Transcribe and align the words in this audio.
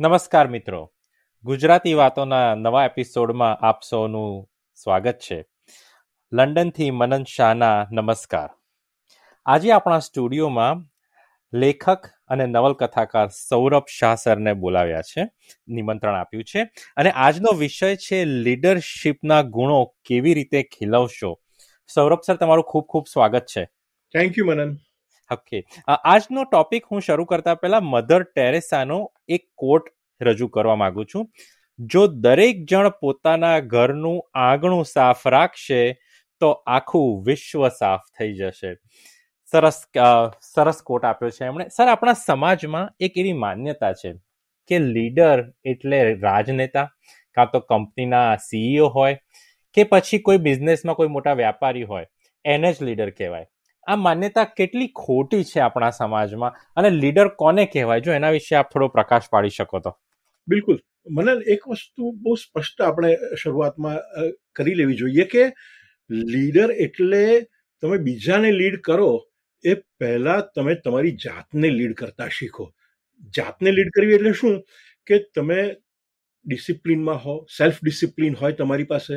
નમસ્કાર 0.00 0.48
મિત્રો. 0.48 0.92
ગુજરાતી 1.44 1.94
વાતોના 1.94 2.54
નવા 2.54 2.84
એપિસોડમાં 2.84 3.56
આપ 3.56 3.82
સૌનું 3.82 4.50
સ્વાગત 4.74 5.18
છે. 5.18 5.44
લંડનથી 6.32 6.90
મનન 6.90 7.24
શાહના 7.24 7.86
નમસ્કાર. 7.92 8.48
આજે 9.46 9.72
આપણા 9.72 9.98
સ્ટુડિયોમાં 9.98 10.86
લેખક 11.58 12.06
અને 12.28 12.46
નવલકથાકાર 12.46 13.28
સૌરભ 13.28 13.84
શાહ 13.98 14.14
સરને 14.14 14.52
બોલાવ્યા 14.52 15.02
છે. 15.02 15.28
નિમંત્રણ 15.68 16.14
આપ્યું 16.14 16.44
છે. 16.44 16.64
અને 16.96 17.10
આજનો 17.10 17.52
વિષય 17.58 17.96
છે 17.96 18.24
લીડરશિપના 18.24 19.42
ગુણો 19.42 19.84
કેવી 19.84 20.34
રીતે 20.34 20.62
ખીલવશો. 20.62 21.40
સૌરભ 21.94 22.18
સર, 22.26 22.36
તમારું 22.36 22.64
ખૂબ 22.64 22.84
ખૂબ 22.84 23.04
સ્વાગત 23.12 23.44
છે. 23.44 23.64
Thank 24.12 24.38
you 24.38 24.44
Manan. 24.44 24.76
ઓકે 25.30 25.58
આજનો 25.88 26.44
ટોપિક 26.44 26.88
હું 26.90 27.00
શરૂ 27.00 27.24
કરતા 27.24 27.54
પહેલા 27.54 27.82
મધર 27.82 28.22
ટેરેસાનો 28.24 28.98
એક 29.28 29.46
કોટ 29.54 29.92
રજૂ 30.20 30.48
કરવા 30.48 30.76
માંગુ 30.76 31.04
છું. 31.04 31.28
જો 31.78 32.06
દરેક 32.06 32.64
જણ 32.64 32.92
પોતાના 33.00 33.58
ઘરનું 33.72 34.20
આંગણું 34.34 34.84
સાફ 34.84 35.26
રાખશે, 35.28 35.80
તો 36.42 36.48
આખું 36.76 37.10
વિશ્વ 37.24 37.68
સાફ 37.68 38.04
થઈ 38.18 38.32
જશે. 38.34 38.70
સરસ 39.52 39.80
સરસ 40.42 40.78
કોટ 40.82 41.04
આપ્યો 41.04 41.30
છે 41.30 41.44
એમણે. 41.44 41.66
સર, 41.68 41.88
આપણા 41.88 42.16
સમાજમાં 42.20 42.88
એક 43.00 43.18
એવી 43.18 43.36
માન્યતા 43.42 43.92
છે 43.92 44.12
કે 44.70 44.78
લીડર 44.78 45.44
એટલે 45.64 46.00
રાજનેતા, 46.14 46.86
કાં 47.36 47.50
તો 47.52 47.60
કંપનીના 47.60 48.30
સીઈઓ 48.48 48.88
હોય, 48.96 49.18
કે 49.76 49.84
પછી 49.84 50.22
કોઈ 50.26 50.38
બિઝનેસમાં 50.38 50.96
કોઈ 50.96 51.12
મોટા 51.16 51.36
વ્યાપારી 51.42 51.86
હોય, 51.92 52.06
એને 52.44 52.72
જ 52.72 52.82
લીડર 52.82 53.10
કહેવાય. 53.10 53.46
આ 53.86 53.96
માન્યતા 53.98 54.44
કેટલી 54.56 54.88
ખોટી 54.96 55.44
છે 55.44 55.60
આપણા 55.60 55.90
સમાજમાં? 55.90 56.58
અને 56.76 56.90
લીડર 56.92 57.28
કોને 57.36 57.64
કહેવાય? 57.66 58.00
જો 58.00 58.12
એના 58.12 58.30
વિશે 58.30 58.56
આપ 58.56 58.72
થોડો 58.72 58.88
પ્રકાશ 58.88 59.28
પાડી 59.30 59.56
શકો 59.58 59.80
તો. 59.80 59.92
બિલકુલ. 60.48 60.78
મને 61.10 61.32
એક 61.54 61.68
વસ્તુ 61.70 62.12
બહુ 62.22 62.34
સ્પષ્ટ 62.36 62.80
આપણે 62.82 63.10
શરૂઆતમાં 63.42 63.98
કરી 64.56 64.74
લેવી 64.74 64.98
જોઈએ 65.02 65.26
કે 65.34 65.44
લીડર 66.32 66.72
એટલે 66.86 67.22
તમે 67.82 67.98
બીજાને 67.98 68.50
લીડ 68.52 68.76
કરો, 68.80 69.10
એ 69.64 69.74
પહેલા 70.00 70.40
તમે 70.56 70.74
તમારી 70.84 71.16
જાતને 71.24 71.70
લીડ 71.70 71.94
કરતા 72.00 72.28
શીખો. 72.30 72.66
જાતને 73.38 73.74
લીડ 73.76 73.90
કરવી 73.96 74.16
એટલે 74.18 74.32
શું? 74.40 74.56
કે 75.06 75.18
તમે 75.34 75.60
ડિસિપ્લિનમાં 76.46 77.20
હો 77.24 77.34
સેલ્ફ 77.56 77.78
ડિસિપ્લિન 77.82 78.34
હોય 78.40 78.56
તમારી 78.58 78.88
પાસે 78.92 79.14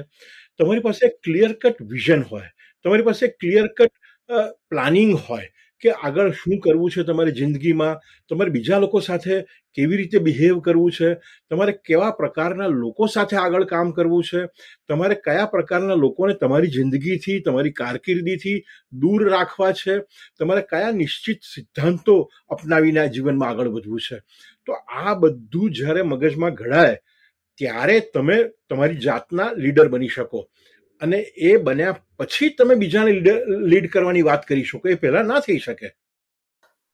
તમારી 0.59 0.85
પાસે 0.85 1.05
ક્લિયર 1.23 1.51
કટ 1.61 1.81
વિઝન 1.91 2.23
હોય, 2.31 2.49
તમારી 2.85 3.07
પાસે 3.09 3.25
ક્લિયર 3.33 3.67
કટ 3.77 3.93
પ્લાનિંગ 4.29 5.15
હોય 5.29 5.47
કે 5.83 5.93
આગળ 5.93 6.31
શું 6.31 6.59
કરવું 6.59 6.91
છે 6.91 7.03
તમારી 7.03 7.31
જિંદગીમાં, 7.31 7.99
તમારે 8.31 8.51
બીજા 8.51 8.79
લોકો 8.79 8.99
સાથે 8.99 9.45
કેવી 9.77 9.97
રીતે 9.97 10.19
બિહેવ 10.19 10.61
કરવું 10.61 10.91
છે, 10.91 11.09
તમારે 11.51 11.73
કેવા 11.85 12.11
પ્રકારના 12.11 12.67
લોકો 12.67 13.07
સાથે 13.07 13.35
આગળ 13.37 13.65
કામ 13.65 13.93
કરવું 13.93 14.23
છે, 14.23 14.41
તમારે 14.89 15.15
કયા 15.23 15.47
પ્રકારના 15.47 15.95
લોકોને 15.95 16.33
તમારી 16.33 16.67
જિંદગીથી, 16.67 17.39
તમારી 17.41 17.71
કારકિર્દીથી 17.71 18.63
દૂર 18.91 19.21
રાખવા 19.29 19.71
છે, 19.73 19.99
તમારે 20.39 20.65
કયા 20.69 20.91
નિશ્ચિત 20.91 21.39
સિદ્ધાંતો 21.43 22.17
અપનાવીને 22.49 23.07
જીવનમાં 23.09 23.49
આગળ 23.49 23.71
વધવું 23.71 23.99
છે. 23.99 24.19
તો 24.65 24.71
આ 24.73 25.15
બધું 25.15 25.71
જ્યારે 25.71 26.03
મગજમાં 26.03 26.53
ઘડાય, 26.53 26.97
ત્યારે 27.57 27.99
તમે 28.13 28.37
તમારી 28.69 28.99
જાતના 28.99 29.53
લીડર 29.53 29.87
બની 29.87 30.07
શકો. 30.09 30.47
અને 31.01 31.17
એ 31.17 31.57
બન્યા 31.57 31.95
પછી 32.17 32.49
તમે 32.49 32.75
બીજાને 32.75 33.11
લીડ 33.65 33.91
કરવાની 33.91 34.21
વાત 34.21 34.47
કરી 34.47 34.63
શકો. 34.63 34.89
એ 34.89 34.95
પહેલા 34.95 35.21
ના 35.21 35.39
થઈ 35.39 35.57
શકે. 35.57 35.91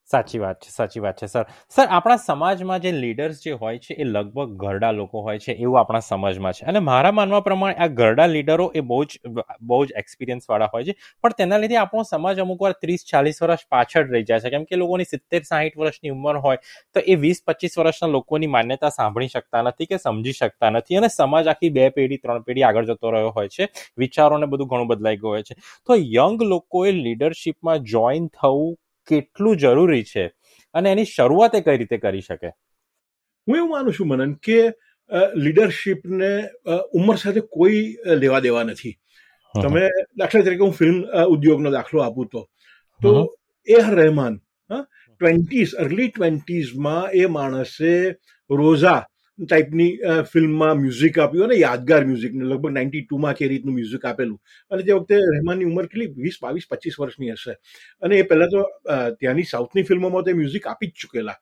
સાચી 0.08 0.38
વાત 0.38 0.60
છે, 0.60 0.70
સાચી 0.70 1.00
વાત 1.00 1.16
છે. 1.16 1.26
સર 1.26 1.44
સર, 1.68 1.86
આપણા 1.90 2.16
સમાજમાં 2.18 2.80
જે 2.80 2.90
લીડર્સ 2.94 3.40
જે 3.42 3.52
હોય 3.54 3.78
છે, 3.78 3.94
એ 3.94 4.04
લગભગ 4.04 4.52
ઘરડા 4.56 4.90
લોકો 4.92 5.22
હોય 5.22 5.38
છે 5.38 5.52
એવું 5.54 5.78
આપણા 5.80 6.00
સમાજમાં 6.02 6.52
છે. 6.52 6.66
અને 6.66 6.78
મારા 6.80 7.12
માનવા 7.12 7.40
પ્રમાણે 7.40 7.74
આ 7.76 7.88
ઘરડા 7.90 8.26
લીડરો 8.26 8.66
એ 8.74 8.80
બહુ 8.82 9.00
જ 9.04 9.18
બહુ 9.62 9.80
જ 9.84 9.96
એક્સપિરિયન્સવાળા 9.96 10.68
હોય 10.74 10.84
છે. 10.84 10.94
પણ 11.24 11.32
તેના 11.32 11.58
લીધે 11.58 11.76
આપણો 11.76 12.04
સમાજ 12.04 12.38
અમુક 12.38 12.62
વાર 12.62 12.72
ત્રીસ, 12.76 13.04
ચાલીસ 13.04 13.42
વર્ષ 13.42 13.66
પાછળ 13.68 14.06
રહી 14.08 14.22
જાય 14.24 14.40
છે. 14.40 14.50
કેમ 14.50 14.64
કે 14.64 14.76
લોકોની 14.76 15.04
સિત્તેર, 15.06 15.42
સાહીઠ 15.42 15.76
વર્ષની 15.76 16.10
ઉંમર 16.10 16.36
હોય, 16.38 16.62
તો 16.94 17.00
એ 17.06 17.16
વીસ, 17.16 17.42
પચીસ 17.44 17.76
વર્ષના 17.78 18.10
લોકોની 18.10 18.46
માન્યતા 18.48 18.90
સાંભળી 18.90 19.28
શકતા 19.28 19.62
નથી 19.62 19.86
કે 19.86 19.98
સમજી 19.98 20.32
શકતા 20.34 20.70
નથી. 20.70 20.96
અને 20.96 21.08
સમાજ 21.08 21.46
આખી 21.48 21.70
બે 21.72 21.90
પેઢી, 21.90 22.18
ત્રણ 22.18 22.42
પેઢી 22.42 22.62
આગળ 22.62 22.86
જતો 22.86 23.10
રહ્યો 23.10 23.30
હોય 23.32 23.48
છે. 23.48 23.68
વિચારોને 23.98 24.46
બધું 24.46 24.68
ઘણું 24.68 24.86
બદલાઈ 24.86 25.16
ગયું 25.16 25.32
હોય 25.32 25.42
છે. 25.42 25.54
તો 25.86 26.00
યંગ 26.14 26.42
લોકોએ 26.46 26.92
લીડરશિપમાં 26.94 27.78
જોઈન 27.84 28.28
થવું 28.30 28.74
કેટલું 29.06 29.56
જરૂરી 29.56 30.04
છે 30.04 30.24
અને 30.74 30.88
એની 30.92 31.12
શરૂઆત 31.14 31.54
એ 31.54 31.60
કઈ 31.60 31.76
રીતે 31.76 31.98
કરી 31.98 32.20
શકે? 32.20 32.50
હું 33.46 33.56
એવું 33.56 33.70
માનું 33.70 33.96
છું 33.96 34.08
મનન 34.08 34.32
કે 34.46 34.60
લીડરશીપને 35.36 36.30
ઉંમર 36.92 37.16
સાથે 37.16 37.42
કોઈ 37.56 37.82
લેવા 38.22 38.40
દેવા 38.40 38.64
નથી. 38.64 38.94
તમે 39.54 39.82
દાખલા 40.18 40.42
તરીકે 40.42 40.64
હું 40.64 40.72
ફિલ્મ 40.72 40.98
ઉદ્યોગનો 41.34 41.70
દાખલો 41.70 42.02
આપું 42.02 42.28
તો. 42.28 42.42
તો 43.00 43.12
એ 43.68 43.78
રહેમાન 43.90 44.34
ટ્વેન્ટીઝ 44.70 45.74
અર્લી 45.82 46.08
ટ્વેન્ટીઝમાં 46.08 47.12
એ 47.14 47.26
માણસે 47.26 47.92
રોઝા 48.50 49.00
ટાઈપની 49.38 49.90
ફિલ્મમાં 50.32 50.78
મ્યુઝિક 50.80 51.18
આપ્યું 51.18 51.46
અને 51.46 51.56
યાદગાર 51.60 52.00
મ્યુઝિકને 52.08 52.44
લગભગ 52.44 52.72
નાઇન્ટી 52.76 53.02
ટુમાં 53.04 53.34
કે 53.38 53.48
રીતનું 53.50 53.74
મ્યુઝિક 53.78 54.04
આપેલું. 54.04 54.38
અને 54.70 54.82
તે 54.82 54.92
વખતે 54.98 55.16
રહેમાનની 55.34 55.68
ઉંમર 55.70 55.86
કેટલી? 55.86 56.08
વીસ 56.24 56.36
બાવીસ 56.42 56.66
પચીસ 56.70 56.96
વર્ષની 57.00 57.36
હશે. 57.36 57.54
અને 58.02 58.14
એ 58.18 58.24
પહેલા 58.30 58.50
તો 58.54 58.62
ત્યાંની 59.20 59.48
સાઉથની 59.52 59.86
ફિલ્મોમાં 59.90 60.26
તે 60.28 60.36
મ્યુઝિક 60.40 60.68
આપી 60.72 60.90
જ 60.90 61.02
ચૂકેલા. 61.02 61.38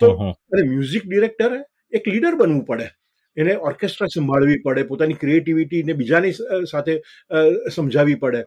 તો 0.00 0.06
અને 0.52 0.62
મ્યુઝિક 0.70 1.04
ડિરેક્ટરે 1.06 1.60
એક 1.92 2.08
લીડર 2.12 2.34
બનવું 2.40 2.64
પડે. 2.70 2.88
એને 3.36 3.52
ઓર્કેસ્ટ્રા 3.68 4.10
સંભાળવી 4.14 4.60
પડે 4.64 4.82
પોતાની 4.90 5.20
ક્રિએટિવિટીને 5.22 5.96
બીજાની 6.00 6.34
સાથે 6.72 6.94
સમજાવવી 7.76 8.18
પડે. 8.24 8.42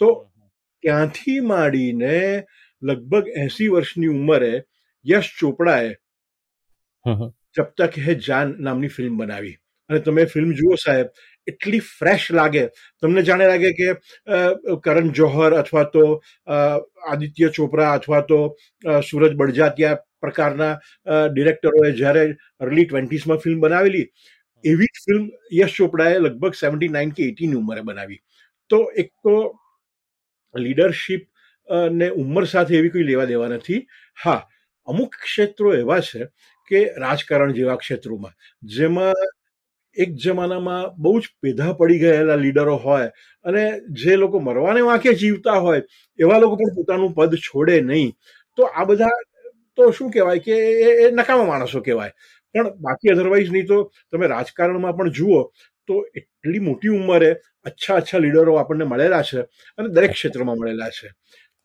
તો 0.00 0.08
ત્યાંથી 0.84 1.40
માંડીને 1.50 2.14
લગભગ 2.82 3.34
એસી 3.44 3.68
વર્ષની 3.74 4.12
ઉંમરે 4.14 4.52
યશ 5.04 5.30
ચોપડાએ 5.40 5.90
જબ 7.56 7.72
તક 7.76 8.02
હે 8.02 8.18
જાન 8.22 8.54
નામની 8.60 8.90
ફિલ્મ 8.90 9.16
બનાવી 9.16 9.56
અને 9.90 10.00
તમે 10.00 10.26
ફિલ્મ 10.26 10.52
જુઓ 10.54 10.78
સાહેબ 10.78 11.24
એટલી 11.46 11.82
ફ્રેશ 11.88 12.28
લાગે 12.32 12.62
તમને 13.02 13.24
જાણે 13.24 13.44
લાગે 13.44 13.68
કે 13.72 13.88
કરણ 14.80 15.12
જોહર 15.12 15.50
અથવા 15.54 15.84
તો 15.90 16.04
આદિત્ય 16.46 17.50
ચોપરા 17.50 17.90
અથવા 17.92 18.22
તો 18.24 18.40
સુરજ 19.02 19.36
બળજાતિયા 19.36 20.00
પ્રકારના 20.20 20.72
ડિરેક્ટરોએ 21.28 21.92
જ્યારે 21.94 22.24
અર્લી 22.60 22.86
ટ્વેન્ટીસમાં 22.86 23.40
ફિલ્મ 23.40 23.60
બનાવેલી 23.60 24.08
એવી 24.64 24.90
જ 24.90 25.04
ફિલ્મ 25.04 25.30
યશ 25.52 25.76
ચોપડાએ 25.76 26.18
લગભગ 26.18 26.54
સેવન્ટી 26.54 26.90
નાઇન 26.90 27.14
કે 27.14 27.30
એટીની 27.30 27.62
ઉંમરે 27.62 27.84
બનાવી 27.84 28.20
તો 28.70 28.82
એક 28.96 29.12
તો 29.22 29.36
લીડરશિપ 30.54 31.28
ને 31.92 32.10
ઉંમર 32.16 32.46
સાથે 32.46 32.74
એવી 32.74 32.90
કોઈ 32.90 33.06
લેવા 33.06 33.26
દેવા 33.26 33.50
નથી 33.50 33.80
હા 34.18 34.40
અમુક 34.88 35.16
ક્ષેત્રો 35.18 35.74
એવા 35.74 36.02
છે 36.02 36.28
કે 36.68 36.80
રાજકારણ 36.98 37.54
જેવા 37.54 37.76
ક્ષેત્રોમાં. 37.76 38.34
જેમાં 38.72 39.14
એક 39.96 40.10
જમાનામાં 40.16 40.84
બહુ 40.98 41.12
જ 41.20 41.24
પેધા 41.42 41.74
પડી 41.74 42.00
ગયેલા 42.00 42.36
લીડરો 42.36 42.76
હોય 42.78 43.08
અને 43.44 43.62
જે 43.94 44.16
લોકો 44.16 44.40
મરવાને 44.40 44.82
વાંકે 44.82 45.14
જીવતા 45.14 45.58
હોય, 45.60 45.82
એવા 46.18 46.40
લોકો 46.40 46.56
પણ 46.56 46.76
પોતાનું 46.76 47.14
પદ 47.14 47.32
છોડે 47.40 47.76
નહીં. 47.82 48.12
તો 48.58 48.62
આ 48.70 48.84
બધા 48.84 49.16
તો 49.78 49.92
શું 49.92 50.10
કહેવાય 50.10 50.40
કે 50.40 50.54
એ 51.04 51.10
નકામા 51.12 51.46
માણસો 51.46 51.80
કહેવાય. 51.80 52.12
પણ 52.54 52.68
બાકી 52.80 53.10
અધરવાઇઝ 53.10 53.50
નહીં 53.50 53.66
તો 53.66 53.78
તમે 54.12 54.26
રાજકારણમાં 54.28 54.96
પણ 54.98 55.10
જુઓ 55.10 55.40
તો 55.88 55.94
એટલી 56.14 56.62
મોટી 56.68 56.88
ઉંમરે 56.90 57.30
અચ્છા 57.66 57.96
અચ્છા 58.00 58.18
લીડરો 58.18 58.56
આપણને 58.58 58.84
મળેલા 58.84 59.22
છે 59.22 59.40
અને 59.78 59.88
દરેક 59.88 60.12
ક્ષેત્રમાં 60.12 60.58
મળેલા 60.58 60.90
છે. 60.90 61.08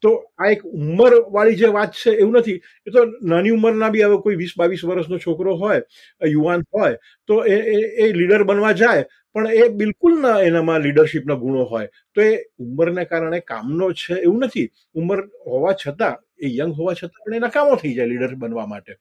તો 0.03 0.11
આ 0.37 0.51
એક 0.51 0.61
ઉંમર 0.65 1.13
વાળી 1.31 1.57
જે 1.57 1.67
વાત 1.69 1.91
છે 1.93 2.11
એવું 2.13 2.37
નથી. 2.39 2.59
એ 2.87 2.91
તો 2.91 3.05
નાની 3.23 3.51
ઉંમરના 3.51 3.89
બી 3.89 4.03
હવે 4.03 4.17
કોઈ 4.23 4.35
વીસ 4.35 4.53
બાવીસ 4.57 4.83
વર્ષનો 4.83 5.17
છોકરો 5.19 5.55
હોય 5.55 5.81
યુવાન 6.27 6.63
હોય 6.73 6.97
તો 7.29 7.43
એ 7.45 7.57
એ 7.97 8.11
લીડર 8.13 8.43
બનવા 8.43 8.73
જાય 8.73 9.03
પણ 9.35 9.51
એ 9.55 9.69
બિલકુલ 9.71 10.13
ના 10.21 10.39
એનામાં 10.41 10.81
લીડરશિપના 10.81 11.35
ગુણો 11.35 11.63
હોય. 11.65 11.89
તો 12.13 12.21
એ 12.21 12.31
ઉંમરને 12.59 13.05
કારણે 13.05 13.39
કામનો 13.43 13.93
છે 13.93 14.15
એવું 14.17 14.45
નથી. 14.45 14.67
ઉંમર 14.95 15.19
હોવા 15.45 15.75
છતાં 15.75 16.17
એ 16.39 16.47
યંગ 16.57 16.73
હોવા 16.73 16.95
છતાં 16.95 17.21
પણ 17.25 17.35
એ 17.35 17.39
નકામો 17.39 17.75
થઈ 17.75 17.93
જાય 17.95 18.09
લીડર 18.09 18.35
બનવા 18.35 18.67
માટે. 18.67 18.93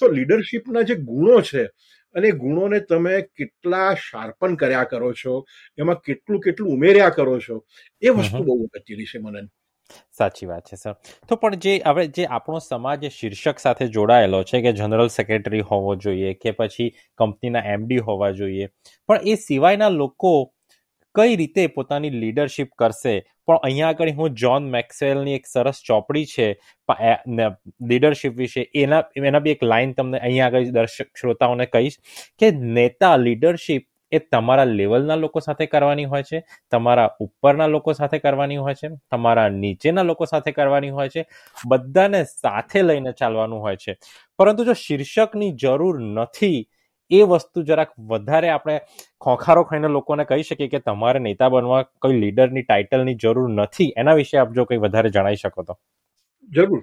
તો 0.00 0.08
લીડરશિપના 0.08 0.84
જે 0.84 0.94
ગુણો 1.00 1.40
છે 1.42 1.68
અને 2.14 2.30
ગુણોને 2.32 2.80
તમે 2.80 3.14
કેટલા 3.36 3.90
શાર્પન 3.98 4.56
કર્યા 4.56 4.84
કરો 4.84 5.12
છો 5.14 5.34
એમાં 5.78 6.00
કેટલું 6.00 6.40
કેટલું 6.40 6.72
ઉમેર્યા 6.74 7.10
કરો 7.10 7.36
છો 7.40 7.56
એ 8.02 8.10
વસ્તુ 8.10 8.42
બહુ 8.44 8.54
અગત્યની 8.68 9.06
છે 9.06 9.18
મને 9.18 9.42
સાચી 10.12 10.46
વાત 10.46 10.68
છે 10.68 10.76
સર 10.76 10.94
તો 11.28 11.36
પણ 11.36 11.58
જે 11.58 11.74
હવે 11.86 12.06
જે 12.10 12.26
આપણો 12.30 12.60
સમાજ 12.62 13.06
શીર્ષક 13.10 13.62
સાથે 13.64 13.88
જોડાયેલો 13.90 14.42
છે 14.44 14.62
કે 14.62 14.72
જનરલ 14.72 15.10
સેક્રેટરી 15.10 15.62
હોવો 15.70 15.94
જોઈએ 15.98 16.34
કે 16.36 16.56
પછી 16.58 16.90
કંપનીના 17.18 17.64
એમડી 17.74 18.02
હોવા 18.08 18.32
જોઈએ, 18.32 18.68
પણ 19.08 19.20
એ 19.24 19.36
સિવાયના 19.42 19.92
લોકો 19.92 20.34
કઈ 21.14 21.36
રીતે 21.36 21.62
પોતાની 21.68 22.12
લીડરશિપ 22.16 22.70
કરશે? 22.78 23.14
પણ 23.46 23.60
અહીંયા 23.62 23.90
આગળ 23.92 24.12
હું 24.12 24.36
જોન 24.42 24.68
મેક્સવેલની 24.70 25.34
એક 25.38 25.46
સરસ 25.46 25.80
ચોપડી 25.86 26.26
છે 26.26 26.46
લીડરશિપ 27.90 28.34
વિશે, 28.36 28.62
એના 28.74 29.02
એના 29.22 29.42
બી 29.46 29.54
એક 29.56 29.62
લાઈન 29.64 29.92
તમને 29.94 30.20
અહીંયા 30.20 30.48
આગળ 30.48 30.70
દર્શક 30.78 31.20
શ્રોતાઓને 31.20 31.66
કહીશ 31.68 31.98
કે 32.40 32.50
નેતા 32.78 33.16
લીડરશિપ 33.18 33.84
એ 34.14 34.18
તમારા 34.28 34.66
લેવલના 34.72 35.16
લોકો 35.16 35.40
સાથે 35.40 35.66
કરવાની 35.66 36.06
હોય 36.06 36.24
છે 36.24 36.40
તમારા 36.72 37.08
ઉપરના 37.20 37.68
લોકો 37.68 37.94
સાથે 37.94 38.18
કરવાની 38.18 38.58
હોય 38.58 38.74
છે 38.74 38.90
તમારા 39.10 39.48
નીચેના 39.56 40.04
લોકો 40.04 40.26
સાથે 40.26 40.52
કરવાની 40.52 40.90
હોય 40.90 41.08
છે 41.08 41.26
બધાને 41.64 42.20
સાથે 42.26 42.82
લઈને 42.82 43.12
ચાલવાનું 43.14 43.60
હોય 43.60 43.76
છે. 43.78 43.96
પરંતુ 44.38 44.64
જો 44.64 44.74
શીર્ષકની 44.76 45.52
જરૂર 45.56 45.96
નથી 46.00 46.60
એ 47.10 47.22
વસ્તુ 47.24 47.62
જરાક 47.64 47.90
વધારે 48.08 48.50
આપણે 48.50 48.76
ખોખારો 49.20 49.64
ખાઈને 49.64 49.88
લોકોને 49.88 50.24
કહી 50.24 50.42
શકીએ 50.42 50.68
કે 50.68 50.80
તમારે 50.82 51.20
નેતા 51.20 51.50
બનવા 51.50 51.82
કોઈ 52.02 52.20
લીડરની 52.20 52.62
ટાઇટલની 52.62 53.16
જરૂર 53.16 53.48
નથી. 53.50 53.90
એના 53.96 54.14
વિશે 54.14 54.38
આપ 54.38 54.54
જો 54.54 54.64
કંઈ 54.64 54.78
વધારે 54.78 55.10
જણાવી 55.10 55.36
શકો 55.36 55.62
તો. 55.62 55.74
જરૂર. 56.50 56.80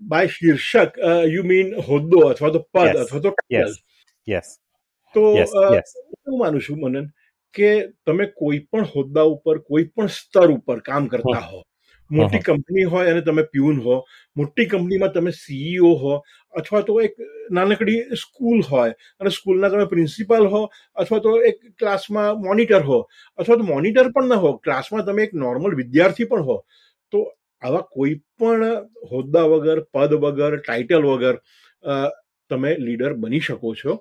બાય 0.00 0.28
શીર્ષક 0.28 1.00
યુ 1.28 1.44
મીન 1.44 1.72
હોદ્દો 1.88 2.26
અથવા 2.28 2.50
તો 2.50 2.62
પદ 2.72 2.96
અથવા 2.96 3.20
તો 3.20 3.34
યસ 3.50 3.80
યસ 4.28 4.52
તો 5.14 5.24
હું 6.26 6.38
માનું 6.38 6.60
છું 6.60 6.80
મનન 6.80 7.06
કે 7.54 7.70
તમે 8.06 8.26
કોઈ 8.34 8.60
પણ 8.66 8.90
હોદ્દા 8.94 9.26
ઉપર 9.26 9.60
કોઈ 9.62 9.86
પણ 9.90 10.08
સ્તર 10.10 10.50
ઉપર 10.50 10.80
કામ 10.82 11.08
કરતા 11.08 11.42
હો. 11.42 11.60
મોટી 12.10 12.40
કંપની 12.40 12.84
હોય 12.84 13.12
અને 13.12 13.22
તમે 13.22 13.44
પ્યુન 13.46 13.78
હો 13.80 13.94
મોટી 14.36 14.66
કંપનીમાં 14.66 15.12
તમે 15.12 15.32
સીઈઓ 15.34 15.92
હો 15.96 16.16
અથવા 16.54 16.82
તો 16.82 16.98
એક 17.00 17.14
નાનકડી 17.50 18.16
સ્કૂલ 18.16 18.60
હોય 18.62 18.96
અને 19.20 19.30
સ્કૂલના 19.30 19.70
તમે 19.70 19.86
પ્રિન્સિપાલ 19.86 20.48
હો 20.48 20.64
અથવા 20.96 21.20
તો 21.20 21.36
એક 21.42 21.62
ક્લાસમાં 21.78 22.42
મોનિટર 22.42 22.82
હો 22.82 22.98
અથવા 23.38 23.56
તો 23.56 23.70
મોનિટર 23.70 24.12
પણ 24.12 24.28
ન 24.30 24.44
હો 24.44 24.52
ક્લાસમાં 24.58 25.06
તમે 25.06 25.26
એક 25.28 25.32
નોર્મલ 25.36 25.78
વિદ્યાર્થી 25.80 26.28
પણ 26.28 26.44
હો 26.44 26.58
તો 27.12 27.24
આવા 27.62 27.86
કોઈ 27.90 28.20
પણ 28.38 28.84
હોદ્દા 29.10 29.46
વગર 29.46 29.82
પદ 29.92 30.20
વગર 30.22 30.60
ટાઇટલ 30.60 31.08
વગર 31.08 31.36
તમે 32.50 32.70
લીડર 32.78 33.12
બની 33.16 33.40
શકો 33.40 33.74
છો. 33.74 33.92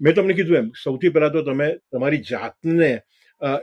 મેં 0.00 0.14
તમને 0.14 0.34
કીધું 0.34 0.56
એમ 0.56 0.68
સૌથી 0.84 1.08
પહેલા 1.08 1.28
તો 1.28 1.42
તમે 1.42 1.68
તમારી 1.92 2.22
જાતને 2.30 2.90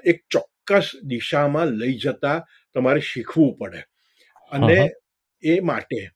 એક 0.06 0.24
ચોક્કસ 0.30 0.92
દિશામાં 1.04 1.68
લઈ 1.68 1.98
જતા 1.98 2.38
તમારે 2.76 3.00
શીખવું 3.00 3.58
પડે. 3.58 3.84
અને 4.52 4.92
એ 5.44 5.60
માટે 5.60 6.10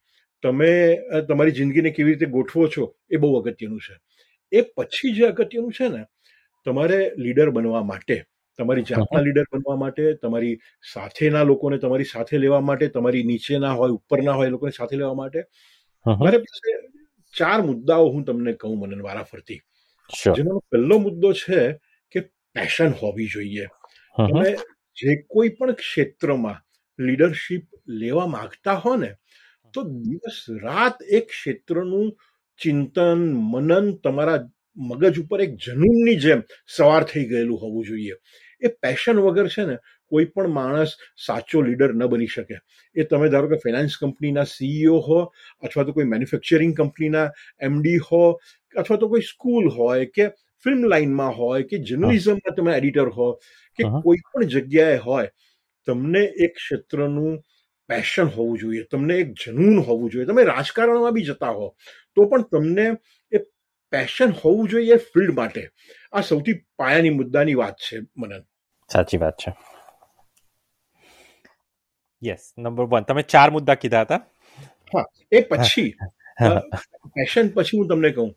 તમે 0.44 0.72
તમારી 1.30 1.52
જિંદગીને 1.52 1.90
કેવી 1.90 2.12
રીતે 2.12 2.26
ગોઠવો 2.26 2.68
છો 2.68 2.96
એ 3.10 3.18
બહુ 3.18 3.36
અગત્યનું 3.36 3.80
છે. 3.80 3.96
એ 4.52 4.62
પછી 4.62 5.14
જે 5.14 5.26
અગત્યનું 5.26 5.72
છે 5.72 5.88
ને 5.88 6.04
તમારે 6.66 7.00
લીડર 7.18 7.50
બનવા 7.50 7.84
માટે 7.84 8.18
તમારી 8.58 8.84
જાતના 8.84 9.22
લીડર 9.22 9.44
બનવા 9.54 9.76
માટે 9.76 10.14
તમારી 10.14 10.60
સાથેના 10.94 11.44
લોકોને 11.44 11.78
તમારી 11.78 12.04
સાથે 12.04 12.38
લેવા 12.38 12.62
માટે 12.62 12.88
તમારી 12.88 13.24
નીચેના 13.24 13.72
હોય 13.72 13.90
ઉપરના 13.90 14.32
હોય 14.32 14.48
એ 14.48 14.50
લોકોને 14.50 14.72
સાથે 14.72 14.96
લેવા 14.96 15.14
માટે 15.14 15.44
મારે 16.06 16.38
પાસે 16.38 16.72
ચાર 17.34 17.62
મુદ્દાઓ 17.62 18.08
હું 18.10 18.24
તમને 18.24 18.54
કહું 18.54 18.80
મને 18.80 19.04
વારાફરતી 19.04 19.60
જેનો 20.10 20.62
પહેલો 20.70 21.00
મુદ્દો 21.00 21.34
છે 21.34 21.80
કે 22.16 22.30
પેશન 22.56 22.94
હોવી 22.94 23.28
જોઈએ. 23.28 23.68
તમે 24.18 24.56
જે 24.98 25.16
કોઈ 25.28 25.50
પણ 25.50 25.76
ક્ષેત્રમાં 25.76 26.62
લીડરશિપ 27.00 27.66
લેવા 27.88 28.28
માંગતા 28.28 28.80
હો 28.80 28.96
ને 28.96 29.12
તો 29.74 29.84
દિવસ 29.84 30.40
રાત 30.64 30.98
એક 31.10 31.28
ક્ષેત્રનું 31.28 32.12
ચિંતન 32.60 33.22
મનન 33.52 33.94
તમારા 34.04 34.40
મગજ 34.78 35.20
ઉપર 35.20 35.42
એક 35.42 35.54
જનૂનની 35.58 36.18
જેમ 36.20 36.42
સવાર 36.68 37.04
થઈ 37.06 37.26
ગયેલું 37.26 37.60
હોવું 37.60 37.86
જોઈએ. 37.86 38.16
એ 38.62 38.68
પેશન 38.82 39.22
વગર 39.22 39.50
છે 39.50 39.66
ને 39.66 39.78
કોઈ 40.12 40.28
પણ 40.34 40.54
માણસ 40.54 40.92
સાચો 41.18 41.62
લીડર 41.62 41.94
ન 41.94 42.08
બની 42.08 42.28
શકે. 42.28 42.58
એ 42.96 43.04
તમે 43.04 43.30
ધારો 43.30 43.50
કે 43.50 43.60
ફાઇનાન્સ 43.64 43.98
કંપનીના 43.98 44.46
સીઈઓ 44.48 44.98
હો 45.02 45.20
અથવા 45.64 45.86
તો 45.86 45.94
કોઈ 45.94 46.06
મેન્યુફેક્ચરિંગ 46.06 46.74
કંપનીના 46.74 47.28
એમડી 47.62 48.00
હો 48.00 48.24
અથવા 48.78 49.00
તો 49.02 49.10
કોઈ 49.12 49.26
સ્કૂલ 49.32 49.70
હોય 49.78 50.06
કે 50.16 50.30
ફિલ્મ 50.66 50.88
લાઇનમાં 50.94 51.36
હોય 51.40 51.68
કે 51.70 51.82
જર્નલિઝમમાં 51.90 52.56
તમે 52.58 52.78
એડિટર 52.78 53.10
હો 53.18 53.28
કે 53.80 53.92
કોઈ 54.06 54.24
પણ 54.32 54.50
જગ્યાએ 54.54 54.98
હોય 55.08 55.30
તમને 55.88 56.24
એક 56.46 56.56
ક્ષેત્રનું 56.56 57.38
પેશન 57.90 58.28
હોવું 58.36 58.58
જોઈએ 58.62 58.84
તમને 58.92 59.20
એક 59.24 59.30
જનૂન 59.42 59.78
હોવું 59.88 60.12
જોઈએ. 60.12 60.28
તમે 60.30 60.44
રાજકારણમાં 60.44 61.14
બી 61.14 61.28
જતા 61.30 61.54
હો 61.60 61.68
તો 62.16 62.26
પણ 62.26 62.50
તમને 62.52 62.88
એ 63.32 63.44
પેશન 63.94 64.36
હોવું 64.42 64.70
જોઈએ 64.70 64.98
ફિલ્ડ 65.08 65.34
માટે. 65.40 65.64
આ 66.14 66.22
સૌથી 66.22 66.58
પાયાની 66.76 67.16
મુદ્દાની 67.22 67.58
વાત 67.62 67.78
છે 67.88 68.02
મનન. 68.18 68.44
સાચી 68.90 69.18
વાત 69.18 69.38
છે. 69.38 69.54
યસ 72.22 72.44
નંબર 72.58 72.86
વન 72.92 73.08
તમે 73.08 73.24
ચાર 73.24 73.50
મુદ્દા 73.52 73.76
કીધા 73.76 74.04
હતા. 74.04 74.22
હા 74.94 75.06
એ 75.32 75.42
પછી 75.42 75.90
પેશન 77.16 77.50
પછી 77.56 77.78
હું 77.78 77.88
તમને 77.88 78.12
કહું. 78.12 78.32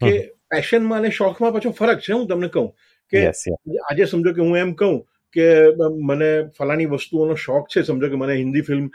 કે 0.00 0.12
પેશનમાં 0.50 1.04
અને 1.04 1.10
શોખમાં 1.10 1.52
પાછો 1.52 1.72
ફરક 1.72 2.00
છે 2.00 2.12
હું 2.12 2.26
તમને 2.28 2.48
કહું. 2.48 2.72
કે 3.12 3.18
આજે 3.90 4.04
સમજો 4.06 4.34
કે 4.34 4.40
હું 4.40 4.56
એમ 4.56 4.74
કહું 4.74 5.04
કે 5.36 5.46
મને 6.08 6.30
ફલાની 6.58 6.90
વસ્તુઓનો 6.92 7.34
શોખ 7.36 7.68
છે 7.68 7.82
સમજો 7.82 8.10
કે 8.10 8.16
મને 8.16 8.34
હિન્દી 8.34 8.62
ફિલ્મ 8.62 8.90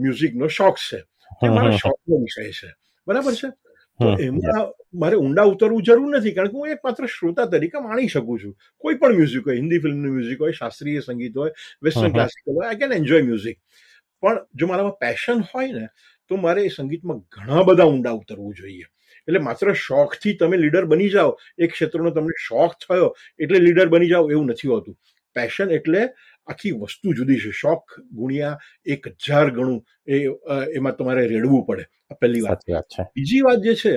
મ્યુઝિકનો 0.00 0.48
શોખ 0.48 0.78
છે. 0.90 1.00
એ 1.42 1.48
મારા 1.48 1.80
શોખનો 1.84 2.20
વિષય 2.24 2.52
છે. 2.52 2.70
બરાબર 3.06 3.34
છે? 3.40 3.50
તો 3.98 4.10
એમાં 4.24 4.70
મારે 4.94 5.16
ઊંડા 5.18 5.46
ઉતરવું 5.52 5.82
જરૂર 5.82 6.10
નથી 6.18 6.34
કારણ 6.34 6.50
કે 6.50 6.56
હું 6.58 6.68
એક 6.70 6.84
માત્ર 6.84 7.06
શ્રોતા 7.14 7.46
તરીકે 7.46 7.78
માણી 7.82 8.08
શકું 8.08 8.38
છું. 8.42 8.54
કોઈ 8.84 8.98
પણ 9.00 9.16
મ્યુઝિક 9.18 9.48
હોય 9.50 9.58
હિન્દી 9.58 9.80
ફિલ્મનું 9.84 10.12
મ્યુઝિક 10.16 10.38
હોય 10.40 10.52
શાસ્ત્રીય 10.52 11.00
સંગીત 11.00 11.36
હોય 11.36 11.52
વેસ્ટર્ન 11.82 12.12
ક્લાસિકલ 12.12 12.52
હોય 12.58 12.68
આઈ 12.68 12.80
કેન 12.82 12.92
એન્જોય 12.92 13.22
મ્યુઝિક 13.22 13.58
પણ 14.22 14.38
જો 14.54 14.66
મારામાં 14.66 14.96
પેશન 15.02 15.42
હોય 15.50 15.72
ને 15.72 15.88
તો 16.30 16.36
મારે 16.36 16.64
એ 16.66 16.70
સંગીતમાં 16.76 17.18
ઘણા 17.34 17.66
બધા 17.68 17.88
ઊંડા 17.90 18.14
ઉતરવું 18.20 18.54
જોઈએ. 18.54 18.86
એટલે 19.28 19.40
માત્ર 19.40 19.74
શોખથી 19.76 20.36
તમે 20.38 20.56
લીડર 20.56 20.86
બની 20.86 21.10
જાઓ. 21.10 21.36
એક 21.58 21.72
ક્ષેત્રનો 21.72 22.10
તમને 22.10 22.36
શોખ 22.40 22.76
થયો 22.78 23.08
એટલે 23.38 23.58
લીડર 23.58 23.88
બની 23.88 24.10
જાઓ 24.10 24.30
એવું 24.30 24.50
નથી 24.50 24.68
હોતું. 24.68 24.96
પેશન 25.36 25.70
એટલે 25.70 26.02
આખી 26.48 26.72
વસ્તુ 26.74 27.14
જુદી 27.14 27.40
છે. 27.40 27.52
શોખ 27.52 27.98
ગુણ્યા 28.12 28.58
એક 28.86 29.08
હજાર 29.18 29.50
ગણું 29.50 29.80
એ 30.06 30.16
એમાં 30.74 30.96
તમારે 30.96 31.26
રેડવું 31.26 31.66
પડે. 31.66 31.84
આ 32.10 32.14
પહેલી 32.14 32.42
વાત. 32.42 32.60
છે. 32.64 33.02
બીજી 33.16 33.42
વાત 33.42 33.60
જે 33.62 33.74
છે 33.74 33.92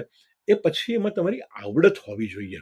એ 0.48 0.56
પછી 0.56 0.96
એમાં 0.96 1.14
તમારી 1.14 1.44
આવડત 1.62 1.98
હોવી 2.08 2.28
જોઈએ. 2.28 2.62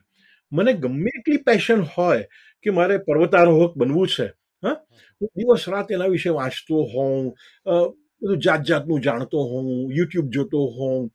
મને 0.51 0.74
ગમે 0.75 1.10
એટલી 1.12 1.44
પેશન 1.44 1.81
હોય 1.88 2.27
કે 2.66 2.71
મારે 2.71 3.00
પર્વતારોહક 3.00 3.74
બનવું 3.77 4.07
છે 4.07 4.27
હા? 4.63 4.77
હું 5.21 5.30
દિવસ 5.36 5.68
રાત 5.68 5.92
એના 5.92 6.10
વિશે 6.10 6.30
વાંચતો 6.31 6.86
હોઉં 6.86 7.33
બધું 8.21 8.39
જાત 8.39 8.63
જાતનું 8.63 9.01
જાણતો 9.01 9.44
હોઉં 9.44 9.68
યુટ્યુબ 9.92 10.27
જોતો 10.30 10.60
હોઉં 10.69 11.10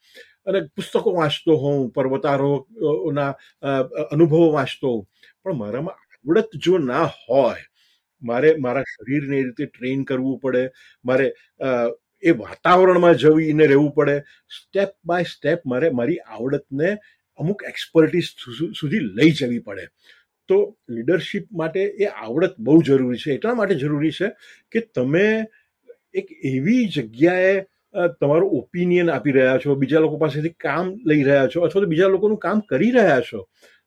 અને 0.46 0.58
પુસ્તકો 0.76 1.14
વાંચતો 1.18 1.56
હોઉં 1.62 1.90
પર્વતારોહના 1.96 3.30
અનુભવો 4.10 4.46
વાંચતો 4.56 4.86
હોઉં. 4.88 5.04
પણ 5.42 5.60
મારામાં 5.62 5.96
આવડત 5.96 6.56
જો 6.64 6.78
ના 6.80 7.08
હોય, 7.24 7.64
મારે 8.22 8.50
મારા 8.58 8.86
શરીરને 8.92 9.36
એ 9.38 9.44
રીતે 9.46 9.64
ટ્રેન 9.68 10.04
કરવું 10.08 10.40
પડે, 10.42 10.62
મારે 11.04 11.26
એ 12.22 12.30
વાતાવરણમાં 12.40 13.18
જવીને 13.20 13.64
રહેવું 13.66 13.92
પડે, 13.96 14.16
સ્ટેપ 14.56 14.92
બાય 15.04 15.28
સ્ટેપ 15.28 15.66
મારે 15.66 15.90
મારી 15.92 16.20
આવડતને 16.28 16.90
અમુક 17.38 17.64
એક્સપર્ટીસ 17.68 18.28
સુધી 18.78 19.02
લઈ 19.16 19.32
જવી 19.40 19.64
પડે. 19.66 19.84
તો 20.48 20.56
લીડરશિપ 20.90 21.46
માટે 21.52 21.82
એ 21.82 22.06
આવડત 22.06 22.56
બહુ 22.60 22.80
જરૂરી 22.82 23.20
છે. 23.22 23.36
એટલા 23.36 23.54
માટે 23.58 23.80
જરૂરી 23.82 24.16
છે 24.18 24.28
કે 24.72 24.80
તમે 24.94 25.28
એક 26.14 26.28
એવી 26.44 26.88
જગ્યાએ 26.94 27.54
તમારું 28.20 28.50
ઓપિનિયન 28.58 29.10
આપી 29.10 29.32
રહ્યા 29.32 29.58
છો 29.58 29.76
બીજા 29.76 30.00
લોકો 30.00 30.18
પાસેથી 30.18 30.54
કામ 30.66 30.86
લઈ 31.10 31.22
રહ્યા 31.28 31.48
છો 31.48 31.64
અથવા 31.66 31.82
તો 31.82 31.90
બીજા 31.92 32.10
લોકોનું 32.14 32.38
કામ 32.38 32.62
કરી 32.70 32.92
રહ્યા 32.92 33.22
છો. 33.22 33.40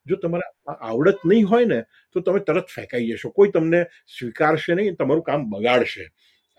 જો 0.06 0.16
તમારે 0.16 0.46
આવડત 0.82 1.20
નહીં 1.26 1.48
હોય 1.48 1.66
ને 1.66 1.80
તો 2.12 2.22
તમે 2.22 2.40
તરત 2.40 2.68
ફેંકાઈ 2.76 3.16
જશો. 3.16 3.32
કોઈ 3.32 3.52
તમને 3.52 3.82
સ્વીકારશે 4.16 4.76
નહીં 4.76 4.98
તમારું 4.98 5.24
કામ 5.24 5.50
બગાડશે. 5.52 6.06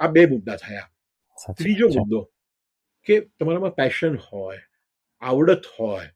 આ 0.01 0.09
બે 0.09 0.27
મુદ્દા 0.27 0.57
થયા. 0.57 0.89
ત્રીજો 1.59 1.89
મુદ્દો 1.89 2.21
કે 3.07 3.17
તમારામાં 3.39 3.75
પેશન 3.75 4.17
હોય 4.29 4.63
આવડત 5.23 5.65
હોય 5.79 6.11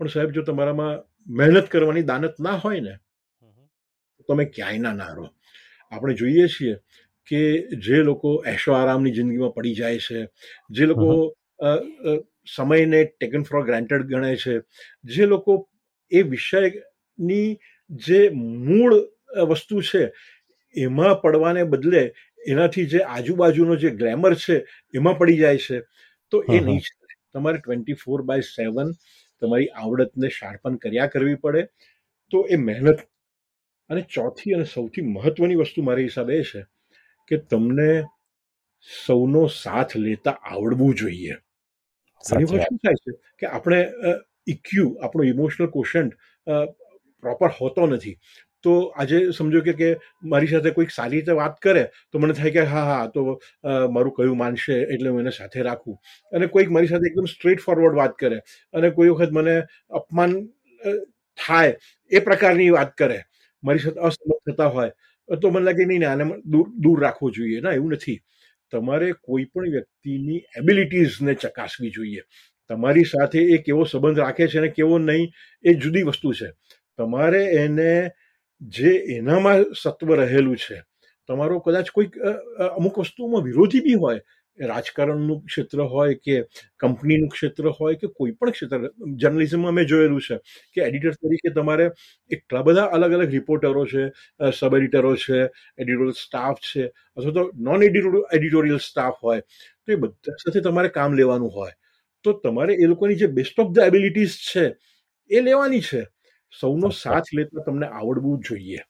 પણ 0.00 0.08
સાહેબ 0.08 0.34
જો 0.36 0.42
તમારામાં 0.42 1.02
મહેનત 1.28 1.68
કરવાની 1.68 2.06
દાનત 2.10 2.38
ના 2.38 2.58
હોય 2.58 2.80
ને 2.80 2.94
તમે 4.28 4.44
ક્યાંય 4.54 4.82
ના 4.84 4.96
ના 5.00 5.14
રહો 5.16 5.26
આપણે 5.92 6.14
જોઈએ 6.14 6.46
છીએ 6.48 6.74
કે 7.26 7.42
જે 7.78 8.02
લોકો 8.02 8.32
એશો 8.46 8.72
આરામની 8.72 9.12
જિંદગીમાં 9.12 9.54
પડી 9.54 9.74
જાય 9.74 9.98
છે 9.98 10.28
જે 10.70 10.86
લોકો 10.86 11.10
સમયને 12.46 13.00
ટેકન 13.10 13.42
ફોર 13.42 13.64
ગ્રાન્ટેડ 13.64 14.06
ગણે 14.06 14.36
છે 14.36 14.54
જે 15.04 15.26
લોકો 15.26 15.58
એ 16.12 16.22
વિષયની 16.22 17.58
જે 17.90 18.20
મૂળ 18.30 18.94
વસ્તુ 19.50 19.82
છે 19.82 20.02
એમાં 20.76 21.20
પડવાને 21.20 21.64
બદલે 21.64 22.02
એનાથી 22.46 22.86
જે 22.86 23.00
આજુબાજુનો 23.04 23.76
જે 23.76 23.90
ગ્લેમર 23.90 24.34
છે 24.36 24.56
એમાં 24.94 25.18
પડી 25.18 25.36
જાય 25.36 25.58
છે. 25.58 25.82
તો 26.32 26.42
એ 26.48 26.60
નહીં 26.60 26.80
ચાલે 26.80 27.14
તમારે 27.34 27.58
ટ્વેન્ટી 27.58 27.94
ફોર 27.94 28.22
બાય 28.22 28.48
સેવન 28.48 28.88
તમારી 29.42 29.72
આવડતને 29.74 30.28
શાર્પન 30.30 30.76
કર્યા 30.76 31.06
કરવી 31.06 31.36
પડે. 31.36 31.62
તો 32.32 32.38
એ 32.48 32.56
મહેનત 32.58 33.00
અને 33.90 34.02
ચોથી 34.14 34.54
અને 34.54 34.66
સૌથી 34.66 35.06
મહત્વની 35.08 35.56
વસ્તુ 35.56 35.82
મારી 35.82 36.04
હિસાબે 36.04 36.34
એ 36.38 36.42
છે 36.42 36.60
કે 37.30 37.38
તમને 37.46 37.90
સૌનો 38.88 39.42
સાથ 39.50 39.96
લેતા 39.98 40.36
આવડવું 40.44 40.94
જોઈએ. 40.94 41.36
ઘણી 42.24 42.46
વાર 42.46 42.62
શું 42.62 42.78
થાય 42.78 42.98
છે 42.98 43.10
કે 43.36 43.46
આપણે 43.48 43.80
ઇક્યુ 44.48 44.88
આપણો 45.00 45.22
ઇમોશનલ 45.26 45.68
ક્વેશ્ચન 45.68 46.10
પ્રોપર 47.24 47.50
હોતો 47.52 47.86
નથી. 47.88 48.16
તો 48.64 48.72
આજે 48.94 49.18
સમજો 49.32 49.60
કે 49.62 49.74
કે 49.74 49.88
મારી 50.24 50.48
સાથે 50.48 50.70
કોઈક 50.72 50.90
સારી 50.90 51.16
રીતે 51.16 51.34
વાત 51.34 51.58
કરે 51.60 51.82
તો 52.10 52.18
મને 52.18 52.34
થાય 52.34 52.52
કે 52.52 52.64
હા 52.66 52.84
હા 52.86 53.06
તો 53.08 53.24
મારું 53.90 54.12
કયું 54.12 54.38
માનશે 54.38 54.72
એટલે 54.74 55.08
હું 55.08 55.20
એને 55.20 55.32
સાથે 55.32 55.58
રાખું. 55.62 55.96
અને 56.32 56.46
કોઈક 56.48 56.70
મારી 56.70 56.88
સાથે 56.88 57.06
એકદમ 57.06 57.28
સ્ટ્રેટ 57.28 57.60
ફોરવર્ડ 57.60 57.96
વાત 57.96 58.16
કરે 58.16 58.40
અને 58.74 58.90
કોઈ 58.92 59.10
વખત 59.12 59.32
મને 59.32 59.56
અપમાન 59.92 60.36
થાય 61.38 61.76
એ 62.12 62.20
પ્રકારની 62.22 62.70
વાત 62.72 62.94
કરે 62.96 63.18
મારી 63.62 63.80
સાથે 63.80 64.00
અસમત 64.02 64.40
થતા 64.46 64.70
હોય 64.70 64.92
તો 65.28 65.50
મને 65.50 65.64
લાગે 65.64 65.84
નહીં 65.84 66.04
આને 66.08 66.24
દૂર 66.46 66.66
દૂર 66.78 66.98
રાખવું 67.02 67.32
જોઈએ. 67.32 67.60
ના, 67.60 67.74
એવું 67.74 67.92
નથી. 67.92 68.18
તમારે 68.72 69.08
કોઈ 69.24 69.44
પણ 69.44 69.70
વ્યક્તિની 69.70 70.40
એબિલિટીઝને 70.58 71.34
ચકાસવી 71.36 71.90
જોઈએ. 71.90 72.22
તમારી 72.70 73.04
સાથે 73.04 73.40
એ 73.54 73.58
કેવો 73.58 73.84
સંબંધ 73.84 74.18
રાખે 74.18 74.48
છે 74.48 74.58
અને 74.58 74.70
કેવો 74.70 74.98
નહીં, 75.00 75.26
એ 75.64 75.74
જુદી 75.76 76.02
વસ્તુ 76.02 76.32
છે. 76.32 76.48
તમારે 76.98 77.42
એને 77.56 77.90
જે 78.60 78.92
એનામાં 79.16 79.64
સત્વ 79.82 80.08
રહેલું 80.14 80.56
છે, 80.56 80.78
તમારો 81.28 81.60
કદાચ 81.60 81.90
કોઈક 81.90 82.12
અમુક 82.70 82.98
વસ્તુઓમાં 82.98 83.42
વિરોધી 83.42 83.80
બી 83.80 83.94
હોય 83.94 84.20
રાજકારણનું 84.58 85.42
ક્ષેત્ર 85.44 85.82
હોય 85.84 86.14
કે 86.16 86.36
કંપનીનું 86.80 87.28
ક્ષેત્ર 87.28 87.68
હોય 87.70 87.96
કે 87.96 88.08
કોઈ 88.08 88.32
પણ 88.32 88.50
ક્ષેત્ર 88.50 88.90
જર્નલિઝમમાં 89.16 89.74
મેં 89.74 89.86
જોયેલું 89.86 90.20
છે 90.20 90.38
કે 90.72 90.80
એડિટર 90.82 91.14
તરીકે 91.14 91.54
તમારે 91.54 91.90
એટલા 92.30 92.62
બધા 92.62 92.90
અલગ 92.90 93.12
અલગ 93.12 93.30
રિપોર્ટરો 93.30 93.86
છે 93.86 94.10
સબ 94.50 94.74
એડિટરો 94.74 95.14
છે 95.16 95.40
એડિટોરિયલ 95.78 96.14
સ્ટાફ 96.14 96.60
છે 96.60 96.84
અથવા 97.16 97.32
તો 97.32 97.50
નોન 97.60 97.82
એડિટોરિયલ 97.82 98.80
સ્ટાફ 98.80 99.18
હોય 99.22 99.42
તો 99.86 99.92
એ 99.92 99.96
બધા 99.96 100.36
સાથે 100.36 100.60
તમારે 100.60 100.88
કામ 100.88 101.14
લેવાનું 101.14 101.50
હોય. 101.50 101.74
તો 102.24 102.32
તમારે 102.32 102.74
એ 102.74 102.86
લોકોની 102.86 103.16
જે 103.16 103.26
બેસ્ટ 103.28 103.58
ઓફ 103.58 103.72
ધ 103.72 103.78
એબિલિટીઝ 103.78 104.36
છે 104.50 104.64
એ 105.30 105.40
લેવાની 105.40 105.80
છે. 105.80 106.02
સૌનો 106.52 106.90
સાથ 106.90 107.28
લેતા 107.32 107.64
તમને 107.66 107.86
આવડવું 107.86 108.40
જોઈએ. 108.40 108.80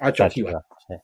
આ 0.00 0.10
ચોથી 0.10 0.42
વાત 0.42 0.64
છે. 0.84 0.96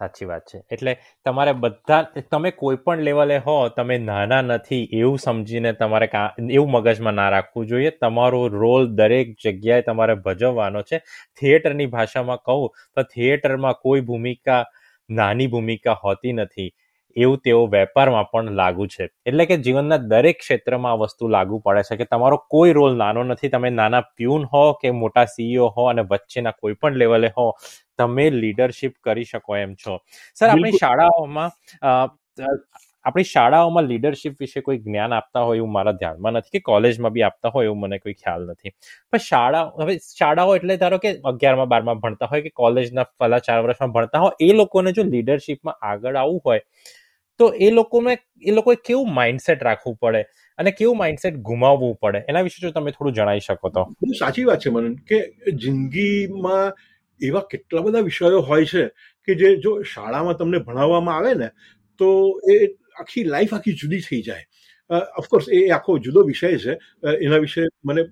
સાચી 0.00 0.26
વાત 0.26 0.44
છે. 0.46 0.58
એટલે 0.70 0.92
તમારે 1.26 1.52
બધા, 1.54 2.00
તમે 2.30 2.50
કોઈ 2.52 2.78
પણ 2.84 3.04
લેવલે 3.08 3.38
હો, 3.38 3.56
તમે 3.68 3.98
નાના 4.00 4.42
નથી, 4.48 4.82
એવું 4.92 5.18
સમજીને 5.18 5.72
તમારે 5.74 6.08
એવું 6.50 6.70
મગજમાં 6.70 7.14
ના 7.14 7.28
રાખવું 7.28 7.66
જોઈએ. 7.66 7.92
તમારો 8.00 8.42
રોલ 8.56 8.88
દરેક 8.94 9.34
જગ્યાએ 9.44 9.82
તમારે 9.82 10.14
ભજવવાનો 10.24 10.82
છે. 10.82 11.02
થિયેટરની 11.40 11.86
ભાષામાં 11.88 12.44
કહું, 12.44 12.68
તો 12.94 13.02
થિયેટરમાં 13.14 13.80
કોઈ 13.82 14.00
ભૂમિકા, 14.02 14.62
નાની 15.10 15.48
ભૂમિકા 15.48 15.98
હોતી 16.04 16.32
નથી. 16.34 16.70
એવું 17.16 17.38
તેઓ 17.44 17.62
વેપારમાં 17.66 18.26
પણ 18.32 18.54
લાગુ 18.54 18.84
છે. 18.86 19.04
એટલે 19.26 19.44
કે 19.46 19.56
જીવનના 19.58 19.96
દરેક 20.10 20.36
ક્ષેત્રમાં 20.38 20.92
આ 20.92 21.00
વસ્તુ 21.02 21.28
લાગુ 21.28 21.58
પડે 21.60 21.82
છે 21.82 21.96
કે 21.96 22.06
તમારો 22.06 22.36
કોઈ 22.48 22.72
રોલ 22.72 22.94
નાનો 22.96 23.24
નથી. 23.24 23.48
તમે 23.48 23.70
નાના 23.72 24.02
પ્યુન 24.16 24.44
હો 24.52 24.62
કે 24.74 24.92
મોટા 24.94 25.26
સીઈઓ 25.26 25.66
હો 25.76 25.88
અને 25.88 26.02
વચ્ચેના 26.04 26.52
કોઈ 26.60 26.74
પણ 26.74 26.94
લેવલે 26.94 27.30
હો 27.36 27.46
તમે 28.00 28.26
લીડરશિપ 28.36 28.94
કરી 29.08 29.30
શકો 29.30 29.56
એમ 29.62 29.72
છો. 29.84 29.98
સર 30.36 30.50
આપણી 30.50 30.80
શાળાઓમાં 30.82 31.50
આપણી 33.04 33.28
શાળાઓમાં 33.28 33.86
લીડરશિપ 33.90 34.34
વિશે 34.44 34.60
કોઈ 34.64 34.78
જ્ઞાન 34.86 35.12
આપતા 35.18 35.42
હોય 35.48 35.60
એવું 35.60 35.72
મારા 35.76 35.94
ધ્યાનમાં 36.00 36.34
નથી 36.38 36.54
કે 36.56 36.60
કોલેજમાં 36.66 37.14
બી 37.14 37.24
આપતા 37.28 37.52
હોય 37.54 37.70
એવું 37.70 37.80
મને 37.84 37.98
કોઈ 38.04 38.16
ખ્યાલ 38.18 38.42
નથી. 38.46 38.72
પણ 39.10 39.24
શાળા 39.26 39.62
હવે 39.80 39.94
શાળાઓ 40.06 40.54
એટલે 40.58 40.76
ધારો 40.82 40.98
કે 41.04 41.12
અગિયારમાં 41.32 41.70
બારમાં 41.72 42.02
ભણતા 42.02 42.28
હોય 42.32 42.44
કે 42.46 42.52
કોલેજના 42.62 43.06
પહેલા 43.20 43.40
ચાર 43.46 43.58
વર્ષમાં 43.66 43.94
ભણતા 43.96 44.22
હોય 44.24 44.48
એ 44.48 44.58
લોકોને 44.60 44.92
જો 44.98 45.06
લીડરશિપમાં 45.14 45.78
આગળ 45.90 46.20
આવવું 46.22 46.42
હોય 46.48 46.62
તો 47.40 47.50
એ 47.66 47.72
લોકોને 47.78 48.12
એ 48.48 48.54
લોકોએ 48.58 48.76
કેવું 48.88 49.10
માઇન્ડસેટ 49.18 49.66
રાખવું 49.68 49.98
પડે 50.02 50.22
અને 50.58 50.70
કેવું 50.78 50.98
માઇન્ડસેટ 51.02 51.42
ગુમાવવું 51.50 51.94
પડે? 52.02 52.24
એના 52.30 52.44
વિશે 52.48 52.58
જો 52.64 52.72
તમે 52.76 52.96
થોડું 52.96 53.14
જણાવી 53.18 53.46
શકો 53.46 53.70
તો. 53.76 53.82
સાચી 54.22 54.46
વાત 54.48 54.64
છે 54.64 54.74
મનન 54.76 54.94
કે 55.10 55.18
જિંદગીમાં 55.64 56.82
એવા 57.22 57.46
કેટલા 57.50 57.84
બધા 57.86 58.06
વિષયો 58.08 58.40
હોય 58.50 58.66
છે 58.66 58.82
કે 59.28 59.32
જે 59.40 59.48
જો 59.64 59.72
શાળામાં 59.84 60.38
તમને 60.38 60.58
ભણાવવામાં 60.66 61.16
આવે 61.18 61.34
ને, 61.34 61.48
તો 62.00 62.08
એ 62.52 62.56
આખી 63.00 63.24
લાઈફ 63.32 63.54
આખી 63.54 63.76
જુદી 63.80 64.02
થઈ 64.08 64.22
જાય. 64.22 64.44
ઓફકોર્સ 65.20 65.46
એ 65.52 65.60
આખો 65.70 65.98
જુદો 66.04 66.24
વિષય 66.26 66.58
છે. 66.58 66.72
એના 67.26 67.38
વિશે 67.38 67.62
મને 67.84 68.02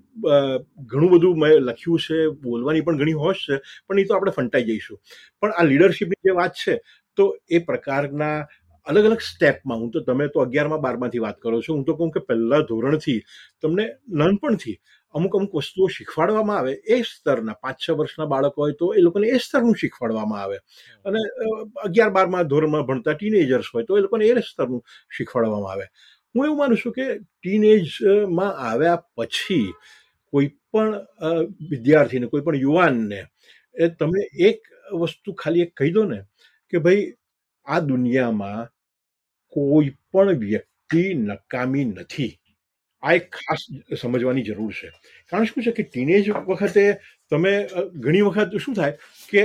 ઘણું 0.91 1.09
બધું 1.13 1.39
મેં 1.41 1.55
લખ્યું 1.63 1.99
છે, 1.99 2.17
બોલવાની 2.43 2.85
પણ 2.85 2.99
ઘણી 3.01 3.19
હોશ 3.23 3.41
છે, 3.47 3.57
પણ 3.87 3.99
એ 3.99 4.05
તો 4.05 4.15
આપણે 4.15 4.35
ફંટાઈ 4.37 4.67
જઈશું. 4.69 4.97
પણ 5.41 5.53
આ 5.53 5.67
લીડરશીપની 5.71 6.23
જે 6.27 6.35
વાત 6.39 6.53
છે, 6.63 6.75
તો 7.17 7.23
એ 7.49 7.59
પ્રકારના 7.59 8.37
અલગ 8.89 9.05
અલગ 9.09 9.21
સ્ટેપમાં 9.21 9.79
હું 9.81 9.91
તો, 9.91 10.01
તમે 10.01 10.29
તો 10.33 10.41
અગિયારમાં 10.45 10.81
બારમાંથી 10.85 11.23
વાત 11.25 11.37
કરો 11.43 11.61
છો. 11.61 11.75
હું 11.75 11.85
તો 11.85 11.95
કહું 11.97 12.11
કે 12.15 12.21
પહેલા 12.29 12.61
ધોરણથી 12.69 13.19
તમને 13.61 13.85
નાનપણથી 14.21 14.77
અમુક 15.15 15.35
અમુક 15.39 15.53
વસ્તુઓ 15.59 15.87
શીખવાડવામાં 15.97 16.57
આવે. 16.59 16.73
એ 16.85 17.03
સ્તરના 17.03 17.57
પાંચ 17.63 17.77
છ 17.83 17.97
વર્ષના 17.99 18.29
બાળક 18.33 18.55
હોય 18.61 18.77
તો 18.81 18.93
એ 18.93 19.01
લોકોને 19.01 19.27
એ 19.27 19.39
સ્તરનું 19.39 19.75
શીખવાડવામાં 19.81 20.41
આવે. 20.43 20.57
અને 21.05 21.19
અગિયાર 21.87 22.13
બારમાં 22.17 22.49
ધોરણમાં 22.51 22.87
ભણતા 22.89 23.15
ટીનેજર્સ 23.17 23.69
હોય 23.73 23.85
તો 23.85 23.97
એ 23.97 24.05
લોકોને 24.05 24.25
એ 24.25 24.45
સ્તરનું 24.49 24.81
શીખવાડવામાં 25.17 25.73
આવે. 25.73 25.85
હું 26.35 26.45
એવું 26.45 26.57
માનું 26.61 26.81
છું 26.83 26.93
કે 26.97 27.05
ટીનેજમાં 27.19 28.53
આવ્યા 28.69 29.03
પછી 29.17 29.67
કોઈ 30.33 30.49
પણ 30.71 30.91
વિદ્યાર્થીને, 31.71 32.27
કોઈ 32.31 32.43
પણ 32.47 32.61
યુવાનને, 32.65 33.21
એ 33.75 33.89
તમે 33.99 34.21
એક 34.49 34.59
વસ્તુ 35.01 35.33
ખાલી 35.41 35.63
એક 35.65 35.71
કહી 35.79 35.93
દો 35.95 36.03
ને 36.11 36.19
કે 36.73 36.77
ભાઈ 36.85 37.07
આ 37.67 37.79
દુનિયામાં 37.81 38.69
કોઈ 39.53 39.89
પણ 40.11 40.39
વ્યક્તિ 40.43 41.03
નકામી 41.21 41.85
નથી. 41.87 42.33
આ 43.03 43.13
એક 43.13 43.25
ખાસ 43.35 43.61
સમજવાની 44.01 44.47
જરૂર 44.49 44.73
છે. 44.73 44.89
કારણ 45.31 45.45
શું 45.45 45.63
છે 45.65 45.71
કે 45.77 45.83
ટીનેજ 45.85 46.25
વખતે 46.49 46.85
તમે 47.31 47.53
ઘણી 48.03 48.25
વખત 48.27 48.57
શું 48.63 48.75
થાય 48.75 48.93
કે 49.31 49.41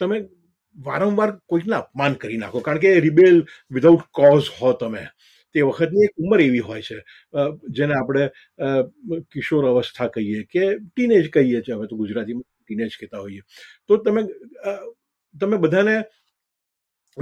તમે 0.00 0.16
વારંવાર 0.76 1.30
કોઈકને 1.48 1.76
અપમાન 1.76 2.14
કરી 2.22 2.40
નાખો. 2.42 2.60
કારણ 2.60 2.82
કે 2.84 2.90
રિબેલ 3.00 3.38
વિધાઉટ 3.70 4.08
કોઝ 4.12 4.50
હો 4.58 4.72
તમે. 4.74 5.04
તે 5.54 5.62
વખતની 5.62 6.06
એક 6.06 6.14
ઉંમર 6.22 6.40
એવી 6.40 6.64
હોય 6.68 6.82
છે 6.82 6.98
જેને 7.76 7.94
આપણે 7.94 8.24
કિશોર 9.32 9.64
અવસ્થા 9.64 10.08
કહીએ 10.14 10.42
કે 10.52 10.62
ટીનેજ 10.80 11.30
કહીએ 11.32 11.62
છીએ. 11.62 11.76
હવે 11.76 11.86
તો 11.86 11.96
ગુજરાતીમાં 11.96 12.46
ટીનેજ 12.64 12.92
કહેતા 13.00 13.22
હોઈએ. 13.24 13.42
તો 13.88 13.92
તમે 13.98 14.22
તમે 15.34 15.56
બધાને 15.58 15.96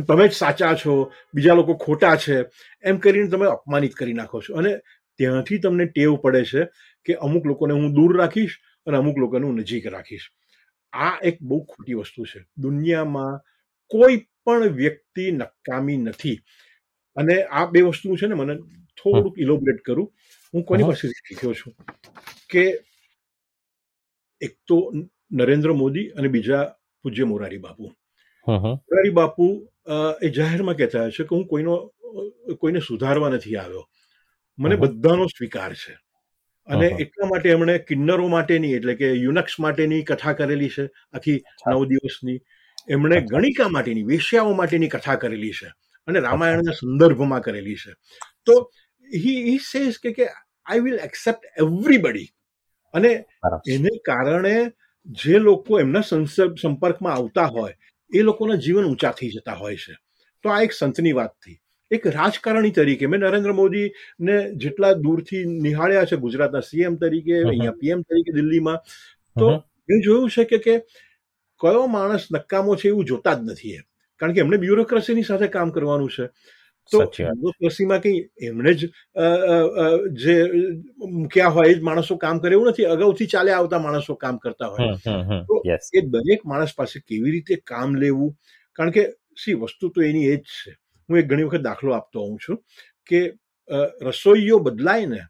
તમે 0.02 0.28
જ 0.28 0.32
સાચા 0.32 0.74
છો 0.74 1.12
બીજા 1.34 1.54
લોકો 1.54 1.74
ખોટા 1.74 2.16
છે 2.16 2.44
એમ 2.82 2.96
કરીને 2.96 3.28
તમે 3.28 3.46
અપમાનિત 3.46 3.94
કરી 3.94 4.12
નાખો 4.12 4.40
છો. 4.40 4.54
અને 4.54 4.76
ત્યાંથી 5.16 5.58
તમને 5.58 5.86
ટેવ 5.86 6.16
પડે 6.16 6.44
છે 6.44 6.64
કે 7.04 7.14
અમુક 7.14 7.46
લોકોને 7.46 7.74
હું 7.74 7.94
દૂર 7.94 8.18
રાખીશ 8.18 8.58
અને 8.86 8.96
અમુક 8.96 9.18
લોકોને 9.18 9.46
હું 9.46 9.54
નજીક 9.54 9.86
રાખીશ. 9.86 10.30
આ 10.92 11.18
એક 11.22 11.42
બહુ 11.42 11.64
ખોટી 11.64 11.94
વસ્તુ 11.94 12.24
છે. 12.24 12.44
દુનિયામાં 12.58 13.40
કોઈ 13.88 14.26
પણ 14.44 14.68
વ્યક્તિ 14.68 15.30
નકામી 15.30 15.96
નથી. 15.96 16.40
અને 17.16 17.42
આ 17.42 17.66
બે 17.66 17.80
વસ્તુ 17.80 18.16
છે 18.16 18.26
ને 18.26 18.34
મને 18.34 18.56
થોડુંક 18.96 19.38
ઇલોબરેટ 19.38 19.80
કરું. 19.80 20.12
હું 20.54 20.64
કોની 20.64 20.82
પાસેથી 20.82 21.08
શીખ્યો 21.08 21.54
છું? 21.54 21.74
કે 22.50 22.80
એક 24.40 24.56
તો 24.66 24.92
નરેન્દ્ર 25.32 25.72
મોદી 25.72 26.08
અને 26.08 26.28
બીજા 26.28 26.74
પૂજ્ય 27.02 27.24
મોરારી 27.24 27.58
બાપુ. 27.58 27.92
મોરારી 28.48 29.10
બાપુ 29.10 29.68
એ 30.22 30.30
જાહેરમાં 30.30 30.76
કહેતા 30.76 31.10
છે 31.10 31.24
કે 31.24 31.34
હું 31.36 31.46
કોઈનો 31.46 31.74
કોઈને 32.60 32.80
સુધારવા 32.80 33.30
નથી 33.30 33.56
આવ્યો. 33.56 33.84
મને 34.58 34.76
બધાનો 34.76 35.26
સ્વીકાર 35.26 35.72
છે. 35.74 35.94
અને 36.68 36.86
એટલા 36.86 37.28
માટે 37.28 37.48
એમણે 37.50 37.78
કિન્નરો 37.78 38.28
માટેની 38.28 38.74
એટલે 38.74 38.94
કે 38.94 39.08
યુનક્સ 39.14 39.58
માટેની 39.60 40.02
કથા 40.02 40.32
કરેલી 40.32 40.68
છે 40.68 40.84
આખી 41.12 41.38
નવ 41.68 41.82
દિવસની. 41.84 42.38
એમણે 42.88 43.20
ગણિકા 43.22 43.68
માટેની 43.68 44.04
વેશ્યાઓ 44.04 44.54
માટેની 44.54 44.88
કથા 44.88 45.16
કરેલી 45.16 45.52
છે 45.52 45.68
અને 46.08 46.18
રામાયણના 46.20 46.72
સંદર્ભમાં 46.72 47.40
કરેલી 47.40 47.76
છે. 47.76 47.92
તો 48.46 48.54
હી 49.08 49.38
હી 49.42 49.58
સેઝ 49.72 49.98
કે 50.02 50.12
કે 50.12 50.28
આઈ 50.66 50.80
વિલ 50.80 50.98
એક્સેપ્ટ 50.98 51.44
એવરીબડી. 51.58 52.28
અને 52.94 53.10
એને 53.68 53.92
કારણે 54.04 54.54
જે 55.06 55.38
લોકો 55.38 55.80
એમના 55.80 56.02
સંપર્કમાં 56.56 57.14
આવતા 57.14 57.46
હોય 57.46 57.74
એ 58.14 58.22
લોકોના 58.22 58.56
જીવન 58.56 58.84
ઊંચા 58.84 59.12
થઈ 59.12 59.30
જતા 59.30 59.54
હોય 59.54 59.76
છે. 59.76 59.94
તો 60.44 60.50
આ 60.50 60.62
એક 60.62 60.72
સંતની 60.72 61.12
વાત 61.12 61.34
થઈ. 61.44 61.56
એક 61.90 62.06
રાજકારણી 62.08 62.72
તરીકે 62.72 63.06
મેં 63.06 63.20
નરેન્દ્ર 63.20 63.52
મોદીને 63.52 64.36
જેટલા 64.56 64.92
દૂરથી 64.96 65.42
નિહાળ્યા 65.64 66.06
છે 66.06 66.16
ગુજરાતના 66.16 66.62
સીએમ 66.62 66.98
તરીકે 66.98 67.34
અહીંયા 67.42 67.80
પીએમ 67.80 68.00
તરીકે 68.02 68.32
દિલ્હીમાં 68.32 68.78
તો 69.36 69.50
મેં 69.88 70.02
જોયું 70.02 70.30
છે 70.30 70.44
કે 70.44 70.58
કે 70.58 70.74
કયો 71.60 71.86
માણસ 71.86 72.24
નકામો 72.32 72.76
છે 72.76 72.88
એવું 72.88 73.06
જોતા 73.06 73.34
જ 73.34 73.40
નથી 73.50 73.76
એ 73.78 73.82
કારણ 74.20 74.34
કે 74.34 74.40
એમને 74.40 74.58
બ્યુરોક્રેસીની 74.58 75.28
સાથે 75.30 75.48
કામ 75.48 75.72
કરવાનું 75.72 76.08
છે. 76.08 76.26
તો 76.92 76.98
ડેમોક્રેસીમાં 77.16 78.00
કઈ 78.04 78.18
એમણે 78.48 78.72
જ 78.74 78.80
જે 80.22 80.34
મૂક્યા 81.16 81.52
હોય 81.56 81.74
જ 81.74 81.80
માણસો 81.88 82.16
કામ 82.24 82.40
કરે 82.40 82.54
એવું 82.56 82.68
નથી. 82.70 82.86
અગાઉથી 82.94 83.30
ચાલે 83.34 83.52
આવતા 83.52 83.80
માણસો 83.86 84.14
કામ 84.16 84.38
કરતા 84.38 84.70
હોય. 84.74 84.90
તો 85.48 85.54
એ 85.92 86.00
દરેક 86.14 86.40
માણસ 86.46 86.74
પાસે 86.76 86.98
કેવી 87.08 87.32
રીતે 87.34 87.54
કામ 87.70 87.94
લેવું? 87.96 88.34
કારણ 88.78 88.94
કે 88.96 89.04
સી 89.42 89.54
વસ્તુ 89.60 89.88
તો 89.94 90.02
એની 90.02 90.26
એ 90.32 90.36
જ 90.36 90.44
છે. 90.56 90.72
હું 91.08 91.18
એક 91.18 91.26
ઘણી 91.30 91.46
વખત 91.48 91.62
દાખલો 91.68 91.94
આપતો 91.94 92.18
હોઉં 92.26 92.38
છું 92.38 92.58
કે 93.06 93.20
રસોઈયો 94.08 94.58
બદલાય 94.60 95.06
ને 95.06 95.22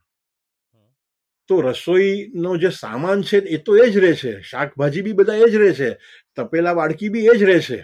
તો 1.50 1.60
રસોઈનો 1.62 2.56
જે 2.58 2.70
સામાન 2.72 3.22
છે 3.22 3.38
એ 3.54 3.58
તો 3.64 3.76
એ 3.76 3.86
જ 3.92 3.96
રહે 4.04 4.12
છે. 4.16 4.32
શાકભાજી 4.42 5.02
બી 5.06 5.16
બધા 5.18 5.40
એ 5.44 5.48
જ 5.52 5.56
રહે 5.62 5.72
છે. 5.78 5.90
તપેલા 6.36 6.74
વાડકી 6.78 7.10
બી 7.14 7.26
એ 7.30 7.34
જ 7.38 7.42
રહે 7.50 7.58
છે. 7.60 7.78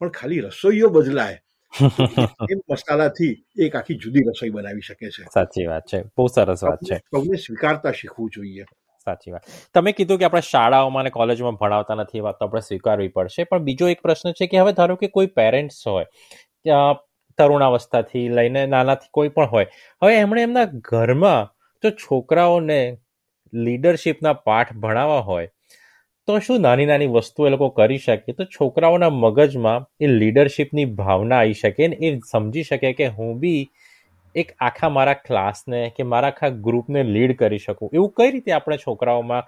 પણ 0.00 0.10
ખાલી 0.10 0.40
રસોઈઓ 0.46 0.88
બદલાય. 0.90 1.38
એ 1.72 2.54
મસાલાથી 2.68 3.34
એક 3.58 3.76
આખી 3.76 3.96
જુદી 3.96 4.22
રસોઈ 4.28 4.50
બનાવી 4.50 4.82
શકે 4.82 5.10
છે. 5.10 5.24
સાચી 5.34 5.66
વાત 5.66 5.84
છે. 5.86 6.02
બહુ 6.16 6.26
સરસ 6.28 6.64
વાત 6.64 6.80
છે. 6.88 6.98
સૌને 7.10 7.36
સ્વીકારતા 7.38 7.92
શીખવું 7.92 8.30
જોઈએ. 8.30 8.64
સાચી 9.06 9.32
વાત. 9.32 9.46
તમે 9.74 9.92
કીધું 9.92 10.18
કે 10.18 10.24
આપણે 10.24 10.40
શાળાઓમાં 10.40 11.02
અને 11.02 11.10
કોલેજમાં 11.10 11.56
ભણાવતા 11.56 11.94
નથી 11.94 12.18
એ 12.18 12.22
વાત 12.22 12.38
તો 12.38 12.44
આપણે 12.44 12.60
સ્વીકારવી 12.60 13.08
પડશે. 13.08 13.44
પણ 13.44 13.64
બીજો 13.64 13.88
એક 13.88 14.02
પ્રશ્ન 14.02 14.36
છે 14.40 14.46
કે 14.46 14.60
હવે 14.60 14.72
ધારો 14.72 14.96
કે 14.96 15.08
કોઈ 15.08 15.32
પેરેન્ટ્સ 15.36 15.86
હોય 15.86 16.06
તરુણાવસ્થાથી 17.38 18.26
લઈને 18.28 18.66
નાનાથી 18.66 19.10
કોઈ 19.10 19.28
પણ 19.28 19.46
હોય 19.46 19.66
હવે 20.02 20.14
એમણે 20.16 20.42
એમના 20.42 20.66
ઘરમાં 20.90 21.50
જો 21.84 21.90
છોકરાઓને 22.02 22.80
લીડરશિપના 23.52 24.32
પાઠ 24.32 24.72
ભણાવવા 24.76 25.20
હોય 25.20 25.48
તો 26.28 26.34
શું 26.40 26.60
નાની 26.64 26.86
નાની 26.86 27.10
વસ્તુ 27.14 27.46
એ 27.46 27.50
લોકો 27.50 27.68
કરી 27.72 28.00
શકે? 28.00 28.32
તો 28.32 28.44
છોકરાઓના 28.56 29.10
મગજમાં 29.14 29.86
એ 30.00 30.10
લીડરશિપની 30.12 30.86
ભાવના 30.98 31.38
આવી 31.38 31.56
શકે 31.60 31.88
ને 31.88 31.96
એ 32.00 32.10
સમજી 32.26 32.64
શકે 32.64 32.90
કે 32.98 33.08
હું 33.16 33.32
બી 33.40 33.62
એક 34.34 34.52
આખા 34.60 34.90
મારા 34.90 35.16
ક્લાસને 35.22 35.80
કે 35.96 36.06
મારા 36.06 36.30
આખા 36.32 36.50
ગ્રુપને 36.66 37.02
લીડ 37.08 37.32
કરી 37.40 37.58
શકું. 37.60 37.88
એવું 37.92 38.12
કઈ 38.18 38.28
રીતે 38.34 38.52
આપણે 38.52 38.78
છોકરાઓમાં 38.78 39.42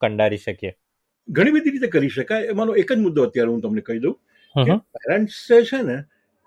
કંડારી 0.00 0.38
શકીએ? 0.38 0.72
ઘણી 1.28 1.54
બધી 1.56 1.74
રીતે 1.76 1.90
કરી 1.92 2.10
શકાય. 2.10 2.50
એમાંનો 2.52 2.74
એક 2.82 2.90
જ 2.92 2.98
મુદ્દો 3.04 3.26
અત્યારે 3.28 3.52
હું 3.52 3.62
તમને 3.62 3.84
કહી 3.88 4.00
દઉં 4.00 4.16
કે 4.54 4.76
પેરેન્ટ્સ 4.96 5.38
છે 5.70 5.80
ને 5.90 5.98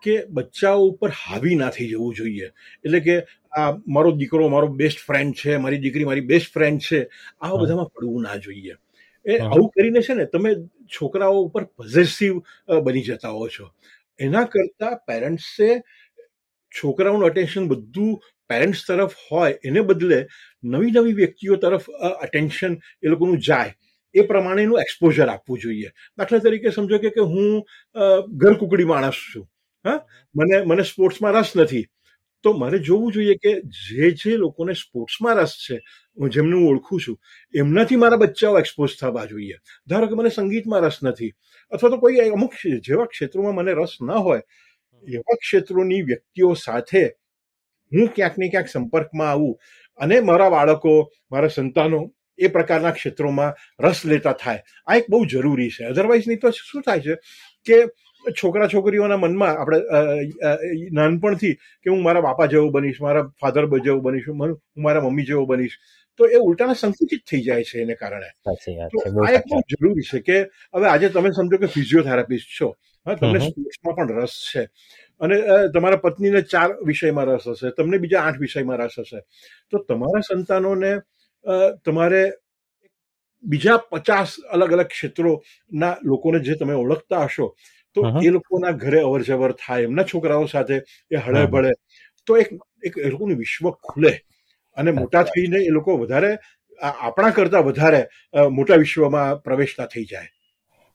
કે 0.03 0.15
બચ્ચાઓ 0.31 0.81
ઉપર 0.89 1.11
હાવી 1.21 1.55
ના 1.61 1.69
થઈ 1.71 1.87
જવું 1.93 2.11
જોઈએ. 2.19 2.49
એટલે 2.83 2.99
કે 3.07 3.15
આ 3.53 3.69
મારો 3.89 4.11
દીકરો 4.19 4.49
મારો 4.49 4.67
બેસ્ટ 4.81 4.99
ફ્રેન્ડ 5.07 5.39
છે 5.41 5.55
મારી 5.63 5.81
દીકરી 5.85 6.09
મારી 6.11 6.27
બેસ્ટ 6.33 6.51
ફ્રેન્ડ 6.53 6.85
છે 6.89 6.99
આ 7.41 7.53
બધામાં 7.55 7.89
પડવું 7.95 8.27
ના 8.27 8.37
જોઈએ. 8.47 8.75
એ 9.27 9.39
આવું 9.39 9.69
કરીને 9.69 10.01
છે 10.01 10.13
ને 10.13 10.25
તમે 10.27 10.51
છોકરાઓ 10.89 11.41
ઉપર 11.41 11.63
પોઝેસિવ 11.77 12.33
બની 12.83 13.03
જતા 13.03 13.29
હો 13.31 13.47
છો. 13.49 13.65
એના 14.19 14.45
કરતા 14.45 14.93
પેરેન્ટ્સે 15.07 15.67
છોકરાઓનું 16.71 17.27
અટેન્શન 17.29 17.67
બધું 17.67 18.13
પેરેન્ટ્સ 18.49 18.85
તરફ 18.87 19.15
હોય 19.31 19.57
એને 19.63 19.81
બદલે 19.81 20.19
નવી 20.63 20.91
નવી 20.91 21.13
વ્યક્તિઓ 21.13 21.55
તરફ 21.57 21.89
અટેન્શન 22.21 22.73
એ 23.03 23.07
લોકોનું 23.07 23.39
જાય 23.39 23.73
એ 24.15 24.21
પ્રમાણેનું 24.21 24.79
એક્સપોઝર 24.79 25.27
આપવું 25.29 25.59
જોઈએ. 25.59 25.89
દાખલા 26.17 26.39
તરીકે 26.39 26.71
સમજો 26.71 26.99
કે 26.99 27.11
હું 27.23 27.61
ઘર 28.37 28.53
કુકડી 28.55 28.85
માણસ 28.85 29.19
છું 29.33 29.45
હા? 29.85 29.99
મને 30.35 30.63
મને 30.65 30.83
સ્પોર્ટ્સમાં 30.83 31.33
રસ 31.33 31.51
નથી. 31.55 31.85
તો 32.45 32.53
મારે 32.53 32.79
જોવું 32.79 33.11
જોઈએ 33.13 33.35
કે 33.35 33.51
જે 33.81 34.11
જે 34.13 34.37
લોકોને 34.37 34.73
સ્પોર્ટ્સમાં 34.75 35.35
રસ 35.35 35.53
છે 35.65 35.77
હું 36.17 36.31
જેમને 36.31 36.55
હું 36.55 36.67
ઓળખું 36.71 36.99
છું, 36.99 37.17
એમનાથી 37.53 37.99
મારા 38.03 38.21
બચ્ચાઓ 38.23 38.57
એક્સપોઝ 38.61 38.95
થવા 38.99 39.25
જોઈએ. 39.31 39.57
ધારો 39.89 40.07
કે 40.09 40.15
મને 40.15 40.31
સંગીતમાં 40.31 40.81
રસ 40.87 40.99
નથી, 41.03 41.31
અથવા 41.71 41.91
તો 41.93 41.97
કોઈ 42.03 42.29
અમુક 42.29 42.53
જેવા 42.87 43.07
ક્ષેત્રોમાં 43.11 43.55
મને 43.55 43.77
રસ 43.77 43.93
ન 44.01 44.09
હોય, 44.25 44.41
એવા 45.07 45.37
ક્ષેત્રોની 45.41 46.01
વ્યક્તિઓ 46.09 46.53
સાથે 46.55 47.03
હું 47.91 48.07
ક્યાંક 48.15 48.37
ને 48.37 48.49
ક્યાંક 48.49 48.69
સંપર્કમાં 48.69 49.29
આવું 49.31 49.55
અને 49.99 50.15
મારા 50.21 50.49
બાળકો, 50.49 50.93
મારા 51.31 51.53
સંતાનો 51.57 51.99
એ 52.39 52.49
પ્રકારના 52.55 52.95
ક્ષેત્રોમાં 52.97 53.53
રસ 53.79 53.99
લેતા 54.05 54.35
થાય. 54.41 54.61
આ 54.87 54.97
એક 54.99 55.05
બહુ 55.09 55.21
જરૂરી 55.25 55.71
છે. 55.75 55.83
અધરવાઇઝ 55.91 56.27
નહીં 56.27 56.41
તો 56.41 56.51
શું 56.51 56.83
થાય 56.83 57.01
છે 57.01 57.15
કે 57.65 57.77
છોકરા 58.25 58.67
છોકરીઓના 58.67 59.17
મનમાં 59.17 59.55
આપણે 59.57 59.79
નાનપણથી 60.97 61.55
કે 61.81 61.87
હું 61.89 62.01
મારા 62.03 62.25
બાપા 62.27 62.47
જેવો 62.47 62.69
બનીશ, 62.71 62.99
મારા 63.01 63.29
ફાધર 63.41 63.65
જેવો 63.85 63.99
બનીશ, 64.01 64.27
હું 64.27 64.37
મારા 64.85 65.05
મમ્મી 65.05 65.27
જેવો 65.29 65.45
બનીશ 65.45 65.77
તો 66.19 66.27
એ 66.35 66.37
ઉલટાના 66.47 66.73
સંકુચિત 66.73 67.21
થઈ 67.29 67.41
જાય 67.41 67.63
છે 67.63 67.81
એને 67.81 67.95
કારણે. 67.95 68.29
આ 69.25 69.31
એક 69.37 69.43
બહુ 69.49 69.59
જરૂરી 69.71 70.07
છે 70.11 70.19
કે 70.27 70.37
હવે 70.75 70.87
આજે 70.89 71.07
તમે 71.09 71.29
સમજો 71.31 71.57
કે 71.57 71.67
ફિઝિયોથેરાપિસ્ટ 71.75 72.49
છો. 72.61 72.69
હા 73.05 73.15
તમને 73.15 73.39
સ્પોર્ટ્સમાં 73.39 73.95
પણ 73.97 74.17
રસ 74.21 74.35
છે. 74.49 74.63
અને 75.21 75.35
તમારા 75.73 76.03
પત્નીને 76.05 76.41
ચાર 76.51 76.69
વિષયમાં 76.89 77.25
રસ 77.29 77.47
હશે 77.47 77.71
તમને 77.77 77.97
બીજા 78.03 78.21
આઠ 78.25 78.39
વિષયમાં 78.45 78.77
રસ 78.77 78.99
હશે. 78.99 79.19
તો 79.69 79.75
તમારા 79.89 80.27
સંતાનોને 80.29 80.91
તમારે 81.85 82.21
બીજા 83.43 83.77
પચાસ 83.91 84.29
અલગ 84.53 84.71
અલગ 84.73 84.87
ક્ષેત્રોના 84.93 85.93
લોકોને 86.03 86.39
જે 86.39 86.55
તમે 86.59 86.75
ઓળખતા 86.83 87.25
હશો 87.25 87.47
તો 87.95 87.99
એ 88.25 88.29
લોકોના 88.29 88.73
ઘરે 88.83 88.99
અવર 89.01 89.21
જવર 89.21 89.51
થાય 89.61 89.87
એમના 89.89 90.09
છોકરાઓ 90.13 90.45
સાથે 90.53 90.77
એ 91.11 91.15
હળે 91.25 91.45
ભળે. 91.53 91.71
તો 92.27 92.37
એક 92.37 92.49
એક 92.87 92.97
એ 92.97 93.09
લોકોનું 93.09 93.37
વિશ્વ 93.37 93.69
ખુલે. 93.87 94.13
અને 94.77 94.91
મોટા 94.91 95.23
થઈને 95.23 95.57
એ 95.57 95.69
લોકો 95.69 95.97
વધારે 95.97 96.31
આપણા 96.79 97.29
કરતા 97.29 97.59
વધારે 97.59 98.01
મોટા 98.51 98.75
વિશ્વમાં 98.75 99.43
પ્રવેશતા 99.43 99.85
થઈ 99.85 100.05
જાય. 100.05 100.29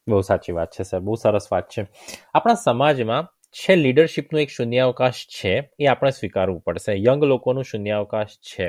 બહુ 0.06 0.20
સાચી 0.22 0.52
વાત 0.52 0.70
છે 0.70 0.84
સર. 0.84 1.00
બહુ 1.00 1.14
સરસ 1.16 1.46
વાત 1.52 1.70
છે. 1.70 1.86
આપણા 2.34 2.54
સમાજમાં 2.54 3.28
છે 3.54 3.74
લીડરશિપનું 3.76 4.40
એક 4.40 4.50
શૂન્યાવકાશ 4.50 5.20
છે 5.28 5.52
એ 5.80 5.86
આપણે 5.86 6.10
સ્વીકારવું 6.10 6.60
પડશે. 6.60 6.92
યંગ 6.98 7.24
લોકોનું 7.24 7.64
શૂન્યાવકાશ 7.64 8.34
છે. 8.50 8.66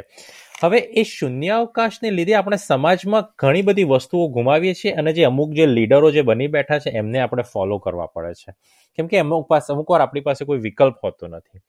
હવે 0.64 0.78
એ 0.78 1.04
શૂન્યાવકાશને 1.04 2.12
લીધે 2.12 2.36
આપણે 2.36 2.58
સમાજમાં 2.58 3.24
ઘણી 3.40 3.62
બધી 3.62 3.84
વસ્તુઓ 3.84 4.28
ગુમાવીએ 4.28 4.74
છીએ 4.74 4.94
અને 4.94 5.14
જે 5.14 5.24
અમુક 5.26 5.54
જે 5.54 5.66
લીડરો 5.68 6.12
જે 6.12 6.22
બની 6.22 6.48
બેઠા 6.48 6.80
છે 6.80 6.90
એમને 6.94 7.20
આપણે 7.20 7.44
ફોલો 7.54 7.78
કરવા 7.78 8.06
પડે 8.06 8.34
છે. 8.34 8.52
કેમ 8.98 9.08
કે 9.08 9.20
અમુક 9.20 9.48
પાસે 9.48 9.74
અમુક 9.74 9.90
વાર 9.90 10.02
આપણી 10.02 10.22
પાસે 10.22 10.46
કોઈ 10.46 10.60
વિકલ્પ 10.60 10.96
હોતો 11.04 11.28
નથી. 11.28 11.60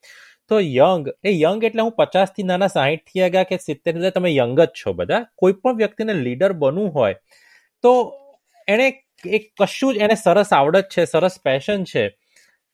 તો 0.51 0.59
યંગ 0.61 1.07
એ 1.23 1.31
યંગ 1.35 1.63
એટલે 1.63 1.81
હું 1.81 1.93
પચાસથી 1.99 2.45
નાના 2.49 2.73
સાહીઠથી 2.73 3.23
આગળ 3.27 3.47
કે 3.51 3.57
સિત્તેર 3.61 4.11
તમે 4.17 4.31
યંગ 4.31 4.59
જ 4.59 4.67
છો 4.81 4.93
બધા. 4.93 5.23
કોઈ 5.37 5.57
પણ 5.61 5.79
વ્યક્તિને 5.81 6.13
લીડર 6.25 6.51
બનવું 6.63 6.93
હોય, 6.93 7.15
તો 7.83 7.91
એણે 8.67 8.87
એક 9.37 9.49
કશું 9.59 9.95
જ 9.95 10.05
એને 10.05 10.15
સરસ 10.15 10.53
આવડત 10.53 10.93
છે, 10.93 11.05
સરસ 11.05 11.35
પેશન 11.43 11.83
છે, 11.91 12.03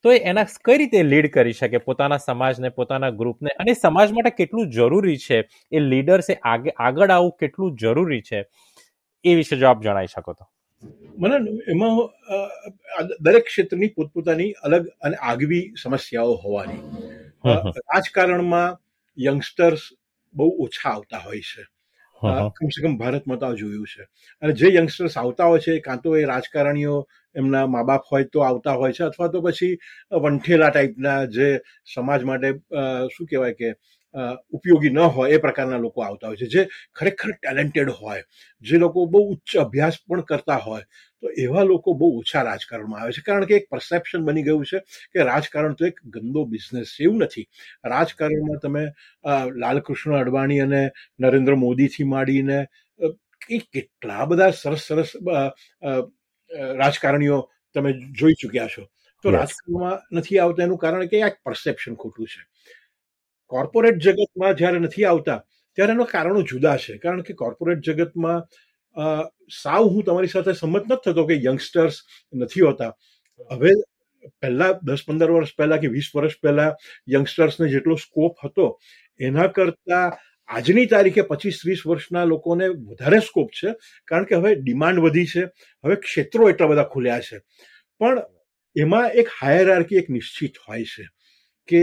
તો 0.05 0.11
એ 0.11 0.19
એના 0.31 0.47
કઈ 0.65 0.77
રીતે 0.81 0.99
લીડ 1.03 1.27
કરી 1.33 1.53
શકે 1.53 1.79
પોતાના 1.87 2.19
સમાજને, 2.19 2.69
પોતાના 2.79 3.11
ગ્રુપને 3.19 3.51
અને 3.59 3.73
સમાજ 3.73 4.11
માટે 4.11 4.31
કેટલું 4.39 4.71
જરૂરી 4.71 5.19
છે? 5.25 5.39
એ 5.71 5.79
લીડર્સે 5.81 6.33
આગળ 6.43 7.09
આવવું 7.09 7.35
કેટલું 7.39 7.77
જરૂરી 7.77 8.21
છે? 8.21 8.39
એ 9.25 9.35
વિશે 9.35 9.55
જો 9.55 9.71
આપ 9.71 9.83
જણાવી 9.83 10.11
શકો 10.15 10.33
તો. 10.33 10.45
મને 11.21 11.35
એમાં 11.71 11.97
દરેક 13.21 13.45
ક્ષેત્રની 13.45 13.91
પોતપોતાની 13.97 14.51
અલગ 14.63 14.87
અને 15.01 15.17
આગવી 15.31 15.63
સમસ્યાઓ 15.83 16.37
હોવાની. 16.45 16.81
રાજકારણમાં 17.43 18.77
યંગસ્ટર્સ 19.17 19.83
બહુ 20.33 20.47
ઓછા 20.59 20.91
આવતા 20.91 21.19
હોય 21.19 21.41
છે. 21.41 21.63
કમસે 22.55 22.81
કમ 22.81 22.97
ભારતમાં 22.97 23.39
તો 23.39 23.55
જોયું 23.55 23.85
છે. 23.85 24.03
અને 24.41 24.53
જે 24.53 24.73
યંગસ્ટર્સ 24.73 25.17
આવતા 25.17 25.45
હોય 25.45 25.59
છે 25.59 25.79
કાં 25.79 26.01
તો 26.01 26.15
એ 26.15 26.25
રાજકારણીઓ 26.25 26.95
એમના 27.35 27.65
મા 27.67 27.83
બાપ 27.83 28.03
હોય 28.11 28.25
તો 28.25 28.43
આવતા 28.43 28.75
હોય 28.75 28.93
છે 28.93 29.03
અથવા 29.03 29.27
તો 29.27 29.41
પછી 29.41 29.73
વંઠેલા 30.23 30.69
ટાઈપના 30.69 31.19
જે 31.27 31.49
સમાજ 31.85 32.23
માટે 32.23 32.49
શું 33.09 33.27
કહેવાય 33.27 33.53
કે 33.53 33.69
ઉપયોગી 34.51 34.91
ન 34.91 34.99
હોય 35.09 35.35
એ 35.35 35.39
પ્રકારના 35.39 35.79
લોકો 35.79 36.03
આવતા 36.03 36.27
હોય 36.27 36.37
છે. 36.37 36.47
જે 36.47 36.61
ખરેખર 36.93 37.31
ટેલેન્ટેડ 37.35 37.89
હોય 37.91 38.23
જે 38.63 38.77
લોકો 38.77 39.05
બહુ 39.07 39.21
ઉચ્ચ 39.33 39.55
અભ્યાસ 39.57 39.97
પણ 40.01 40.23
કરતા 40.23 40.59
હોય 40.59 40.85
તો 41.23 41.29
એવા 41.37 41.63
લોકો 41.63 41.93
બહુ 41.95 42.07
ઓછા 42.19 42.43
રાજકારણમાં 42.43 43.01
આવે 43.01 43.13
છે. 43.13 43.21
કારણ 43.21 43.45
કે 43.45 43.55
એક 43.55 43.67
પરસેપ્શન 43.69 44.25
બની 44.25 44.43
ગયું 44.43 44.65
છે 44.65 44.79
કે 45.13 45.19
રાજકારણ 45.23 45.75
તો 45.75 45.85
એક 45.85 45.97
ગંદો 46.07 46.45
બિઝનેસ 46.47 46.95
છે 46.95 47.03
એવું 47.05 47.23
નથી. 47.23 47.45
રાજકારણમાં 47.85 48.59
તમે 48.59 48.83
લાલકૃષ્ણ 49.57 50.17
અડવાણી 50.17 50.61
અને 50.61 50.81
નરેન્દ્ર 51.19 51.55
મોદીથી 51.57 52.07
માંડીને 52.07 52.59
કેટલા 53.73 54.25
બધા 54.27 54.51
સરસ 54.53 54.83
સરસ 54.87 55.11
રાજકારણીઓ 56.75 57.37
તમે 57.75 57.89
જોઈ 58.13 58.35
ચૂક્યા 58.35 58.69
છો. 58.69 58.83
તો 59.23 59.31
રાજકારણમાં 59.31 59.99
નથી 60.11 60.39
આવતા 60.39 60.65
એનું 60.65 60.79
કારણ 60.79 61.09
કે 61.09 61.21
એક 61.23 61.35
પરસેપ્શન 61.43 61.95
ખોટું 61.95 62.27
છે. 62.27 62.41
કોર્પોરેટ 63.53 64.01
જગતમાં 64.05 64.57
જ્યારે 64.59 64.79
નથી 64.81 65.07
આવતા, 65.11 65.39
ત્યારે 65.77 65.93
એના 65.95 66.11
કારણો 66.13 66.41
જુદા 66.51 66.77
છે. 66.77 66.97
કારણ 67.03 67.23
કે 67.27 67.33
કોર્પોરેટ 67.43 67.85
જગતમાં 67.87 68.43
સાવ 69.61 69.83
હું 69.93 70.03
તમારી 70.07 70.33
સાથે 70.33 70.53
સંમત 70.55 70.85
નથી 70.87 71.03
થતો 71.05 71.23
કે 71.29 71.35
યંગસ્ટર્સ 71.45 72.01
નથી 72.33 72.65
હોતા. 72.67 72.91
હવે 73.51 73.71
પહેલા 74.41 74.73
દસ 74.87 75.01
પંદર 75.05 75.31
વર્ષ 75.35 75.55
પહેલા 75.59 75.79
કે 75.83 75.89
વીસ 75.93 76.09
વર્ષ 76.15 76.35
પહેલા 76.43 76.71
યંગસ્ટર્સને 77.09 77.69
જેટલો 77.71 77.95
સ્કોપ 77.97 78.43
હતો, 78.45 78.65
એના 79.19 79.47
કરતા 79.55 80.05
આજની 80.49 80.87
તારીખે 80.91 81.23
પચીસ 81.29 81.61
ત્રીસ 81.61 81.81
વર્ષના 81.87 82.25
લોકોને 82.27 82.67
વધારે 82.89 83.19
સ્કોપ 83.27 83.49
છે. 83.59 83.73
કારણ 84.07 84.27
કે 84.29 84.35
હવે 84.39 84.51
ડિમાન્ડ 84.61 85.03
વધી 85.05 85.31
છે, 85.33 85.43
હવે 85.83 85.95
ક્ષેત્રો 86.03 86.49
એટલા 86.51 86.69
બધા 86.71 86.91
ખુલ્યા 86.93 87.23
છે. 87.27 87.37
પણ 88.01 88.21
એમાં 88.75 89.17
એક 89.21 89.27
હાયરાર્કી 89.39 89.99
એક 90.01 90.09
નિશ્ચિત 90.15 90.59
હોય 90.67 90.85
છે 90.85 91.05
કે 91.69 91.81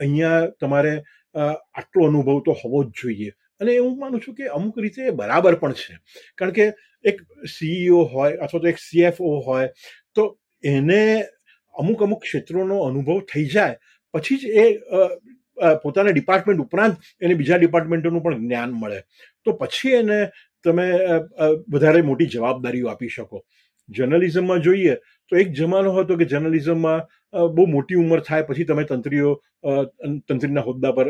અહીંયા 0.00 0.50
તમારે 0.60 0.92
આટલો 1.34 2.08
અનુભવ 2.08 2.38
તો 2.46 2.52
હોવો 2.62 2.84
જ 2.84 2.92
જોઈએ. 3.02 3.30
અને 3.60 3.72
હું 3.78 3.98
માનું 3.98 4.20
છું 4.24 4.34
કે 4.38 4.48
અમુક 4.58 4.78
રીતે 4.84 5.02
બરાબર 5.18 5.54
પણ 5.60 5.74
છે. 5.82 5.94
કારણ 6.38 6.56
કે 6.58 6.64
એક 7.04 7.20
સીઈઓ 7.56 8.00
હોય 8.14 8.38
અથવા 8.44 8.62
તો 8.62 8.68
એક 8.72 8.78
સીએફઓ 8.86 9.34
હોય, 9.46 9.68
તો 10.14 10.22
એને 10.64 11.26
અમુક 11.74 12.02
અમુક 12.02 12.20
ક્ષેત્રોનો 12.24 12.76
અનુભવ 12.88 13.20
થઈ 13.32 13.46
જાય. 13.54 13.76
પછી 14.14 14.38
જ 14.38 14.44
એ 14.62 14.64
પોતાના 15.82 16.14
ડિપાર્ટમેન્ટ 16.14 16.64
ઉપરાંત 16.64 16.94
એને 17.20 17.34
બીજા 17.40 17.58
ડિપાર્ટમેન્ટોનું 17.58 18.22
પણ 18.24 18.42
જ્ઞાન 18.44 18.72
મળે. 18.82 19.02
તો 19.44 19.52
પછી 19.60 19.94
એને 20.00 20.18
તમે 20.64 20.86
વધારે 21.72 22.02
મોટી 22.08 22.30
જવાબદારીઓ 22.34 22.88
આપી 22.90 23.12
શકો. 23.16 23.38
જર્નલિઝમમાં 23.88 24.60
જોઈએ 24.66 24.94
તો 25.32 25.40
એક 25.40 25.52
જમાનો 25.58 25.92
હતો 25.96 26.16
કે 26.20 26.28
જર્નલિઝમમાં 26.28 27.00
બહુ 27.56 27.64
મોટી 27.74 28.00
ઉંમર 28.00 28.20
થાય 28.26 28.46
પછી 28.48 28.68
તમે 28.70 28.84
તંત્રીઓ 28.84 29.30
તંત્રીના 30.28 30.64
હોદ્દા 30.68 30.92
પર 30.96 31.06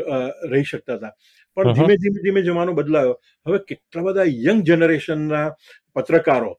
રહી 0.51 0.67
શકતા 0.69 0.97
હતા. 0.97 1.13
પણ 1.57 1.73
ધીમે 1.77 1.95
ધીમે 2.03 2.19
ધીમે 2.25 2.41
જમાનો 2.43 2.75
બદલાયો. 2.77 3.15
હવે 3.45 3.59
કેટલા 3.69 4.03
બધા 4.05 4.27
યંગ 4.45 4.61
જનરેશનના 4.67 5.47
પત્રકારો 5.95 6.53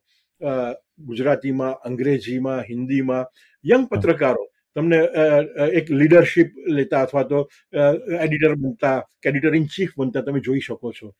ગુજરાતીમાં 1.07 1.79
અંગ્રેજીમાં 1.89 2.61
હિન્દીમાં 2.69 3.25
યંગ 3.65 3.87
પત્રકારો 3.89 4.45
તમને 4.75 4.99
એક 5.79 5.89
લીડરશિપ 5.99 6.49
લેતા 6.77 7.01
અથવા 7.07 7.25
તો 7.31 7.41
એડિટર 8.23 8.55
બનતા 8.61 8.95
કે 9.21 9.29
એડિટર 9.31 9.57
ઇન 9.59 9.67
ચીફ 9.75 9.93
બનતા 9.97 10.25
તમે 10.29 10.45
જોઈ 10.47 10.63
શકો 10.67 10.93
છો. 10.97 11.11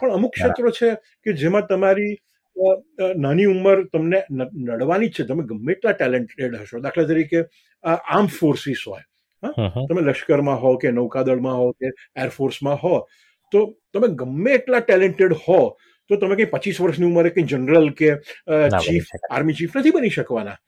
પણ 0.00 0.16
અમુક 0.16 0.32
ક્ષેત્રો 0.34 0.70
છે 0.80 0.90
કે 1.22 1.36
જેમાં 1.42 1.68
તમારી 1.70 2.12
નાની 3.16 3.46
ઉંમર 3.46 3.84
તમને 3.92 4.22
નડવાની 4.30 5.08
જ 5.08 5.12
છે. 5.12 5.24
તમે 5.24 5.44
ગમે 5.44 5.72
એટલા 5.72 5.92
ટેલેન્ટેડ 5.92 6.56
હશો. 6.62 6.80
દાખલા 6.80 7.04
તરીકે 7.04 7.44
આર્મ 7.84 8.26
ફોર્સિસ 8.26 8.82
હોય 8.86 9.04
તમે 9.88 10.02
લશ્કરમાં 10.02 10.58
હો 10.62 10.76
કે 10.76 10.90
નૌકાદળમાં 10.92 11.56
હો 11.56 11.70
કે 11.72 11.92
એરફોર્સમાં 12.16 12.76
હો 12.82 12.96
તો 13.52 13.60
તમે 13.94 14.08
ગમે 14.14 14.50
એટલા 14.58 14.80
ટેલેન્ટેડ 14.80 15.32
હો 15.46 15.60
તો 16.10 16.16
તમે 16.16 16.36
કઈ 16.36 16.50
પચીસ 16.54 16.80
વર્ષની 16.80 17.06
ઉંમરે 17.06 17.30
કઈ 17.30 17.46
જનરલ 17.52 17.88
કે 17.94 18.10
ચીફ 18.84 19.08
આર્મી 19.30 19.54
ચીફ 19.54 19.76
નથી 19.78 19.94
બની 19.96 20.10
શકવાના. 20.10 20.58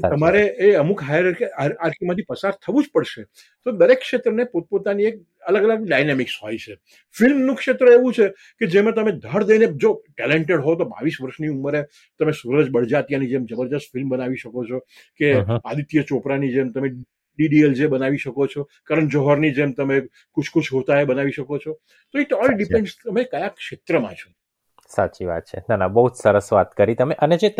તમારે 0.00 0.42
એ 0.58 0.74
અમુક 0.74 1.02
હાયર 1.02 1.26
આર્કીમાંથી 1.58 2.26
પસાર 2.28 2.52
થવું 2.64 2.82
જ 2.84 2.88
પડશે. 2.94 3.24
તો 3.66 3.72
દરેક 3.72 4.00
ક્ષેત્રને 4.00 4.44
પોતપોતાની 4.52 5.08
એક 5.10 5.16
અલગ 5.52 5.68
અલગ 5.68 5.86
ડાયનેમિક્સ 5.86 6.36
હોય 6.42 6.58
છે. 6.58 6.76
ફિલ્મનું 7.16 7.56
ક્ષેત્ર 7.56 7.92
એવું 7.92 8.12
છે 8.12 8.28
કે 8.60 8.70
જેમાં 8.74 8.94
તમે 8.94 9.12
ધડ 9.20 9.48
દઈને 9.48 9.78
જો 9.78 9.94
ટેલેન્ટેડ 10.16 10.64
હો 10.66 10.76
તો 10.76 10.88
બાવીસ 10.92 11.20
વર્ષની 11.20 11.54
ઉંમરે 11.54 11.86
તમે 12.20 12.32
સૂરજ 12.42 12.70
બળજાતિયાની 12.76 13.32
જેમ 13.32 13.46
જબરજસ્ત 13.46 13.92
ફિલ્મ 13.92 14.08
બનાવી 14.08 14.42
શકો 14.44 14.66
છો 14.68 14.84
કે 15.20 15.34
આદિત્ય 15.62 16.04
ચોપરાની 16.04 16.52
જેમ 16.58 16.72
તમે 16.72 16.94
ડીડીએલ 17.38 17.74
જે 17.74 17.88
બનાવી 17.88 18.22
શકો 18.26 18.46
છો 18.52 18.68
કરણ 18.88 19.08
જોહરની 19.08 19.54
જેમ 19.54 19.74
તમે 19.74 19.96
કુછ 20.36 20.48
કુછ 20.52 20.68
હોતા 20.72 21.04
બનાવી 21.04 21.32
શકો 21.32 21.58
છો. 21.58 21.76
તો 22.14 22.18
ઇટ 22.18 22.32
ઓલ 22.32 22.54
ડિપેન્ડ 22.54 22.96
તમે 23.02 23.24
કયા 23.24 23.52
ક્ષેત્રમાં 23.56 24.16
છો. 24.16 24.30
સાચી 24.92 25.26
વાત 25.26 25.44
છે. 25.44 25.62
ના 25.68 25.76
ના, 25.76 25.88
બહુ 25.88 26.04
જ 26.08 26.14
સરસ 26.16 26.48
વાત 26.52 26.74
કરી 26.74 26.96
તમે. 26.96 27.14
અને 27.18 27.36
જે 27.36 27.50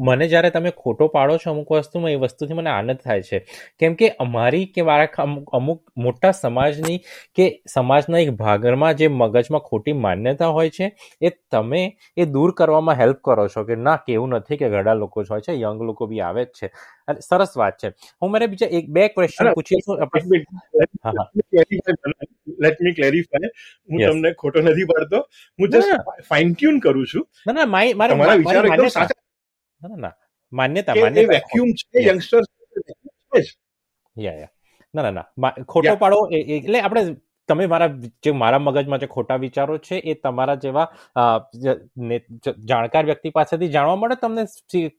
મને 0.00 0.28
જ્યારે 0.28 0.50
તમે 0.50 0.72
ખોટો 0.76 1.08
પાડો 1.08 1.38
છો 1.38 1.50
અમુક 1.50 1.70
વસ્તુમાં, 1.72 2.12
એ 2.12 2.18
વસ્તુથી 2.18 2.54
મને 2.54 2.70
આનંદ 2.70 3.00
થાય 3.00 3.22
છે. 3.22 3.38
કેમ 3.78 3.94
કે 3.94 4.10
અમારી 4.18 4.66
કે 4.68 4.82
મારા 4.82 5.26
અમુક 5.52 5.80
મોટા 5.98 6.32
સમાજની 6.34 6.98
કે 7.34 7.44
સમાજના 7.66 8.20
એક 8.20 8.32
ભાગમાં 8.36 8.96
જે 8.96 9.08
મગજમાં 9.14 9.60
ખોટી 9.62 9.96
માન્યતા 9.98 10.50
હોય 10.50 10.70
છે, 10.70 10.90
એ 11.20 11.30
તમે 11.50 11.82
એ 12.16 12.26
દૂર 12.28 12.54
કરવામાં 12.54 12.96
હેલ્પ 12.96 13.22
કરો 13.22 13.48
છો 13.48 13.64
કે 13.64 13.76
ના, 13.78 13.96
કેવું 14.00 14.34
નથી 14.34 14.56
કે 14.56 14.70
ઘણા 14.70 14.94
લોકો 14.96 15.22
જ 15.22 15.30
હોય 15.30 15.40
છે, 15.42 15.54
યંગ 15.56 15.82
લોકો 15.82 16.06
બી 16.06 16.22
આવે 16.22 16.44
જ 16.44 16.52
છે. 16.54 16.70
સરસ 17.08 17.52
વાત 17.56 17.74
છે. 17.78 17.88
હું 18.22 18.30
મારે 18.32 18.46
બીજા 18.46 18.70
એક 18.78 18.86
બે 18.90 19.02
ક્વેશ્ચન 19.08 19.48
પૂછીશું 19.56 19.94
લેટ 22.64 22.78
મી 22.80 22.94
ક્લેરિફાય 22.94 23.48
હું 23.88 23.98
તમને 24.06 24.30
ખોટો 24.42 24.58
નથી 24.62 24.88
પાડતો. 24.92 25.18
હું 25.58 25.66
જસ્ટ 25.70 26.24
ફાઇન 26.30 26.54
ટ્યુન 26.54 26.76
કરું 26.80 27.06
છું. 27.06 27.24
ના 27.46 27.52
ના 27.52 27.66
માય 27.66 27.94
મારા 27.94 28.16
મારા 28.16 28.38
વિચારો 28.42 28.66
એકદમ 28.68 28.90
સાચા. 28.96 29.20
ના 29.82 29.98
ના 30.04 30.14
માન્યતા 30.52 30.94
માન્યતા. 30.96 31.34
વેક્યુમ 31.34 31.70
છે 31.80 32.06
યંગસ્ટર્સ 32.08 32.48
યા 34.16 34.38
યા 34.42 34.52
ના 34.94 35.02
ના 35.06 35.14
ના. 35.18 35.26
ખોટો 35.72 35.94
પાડો 36.02 36.18
એટલે 36.56 36.78
આપણે 36.80 37.02
તમે 37.48 37.66
મારા 37.66 37.88
જે 38.22 38.32
મારા 38.34 38.58
મગજમાં 38.58 39.00
જે 39.00 39.06
ખોટા 39.06 39.36
વિચારો 39.36 39.76
છે 39.78 39.96
એ 40.04 40.14
તમારા 40.16 40.56
જેવા 40.56 40.86
જાણકાર 42.64 43.04
વ્યક્તિ 43.04 43.30
પાસેથી 43.30 43.68
જાણવા 43.68 43.96
મળે 43.96 44.16
તમને 44.16 44.44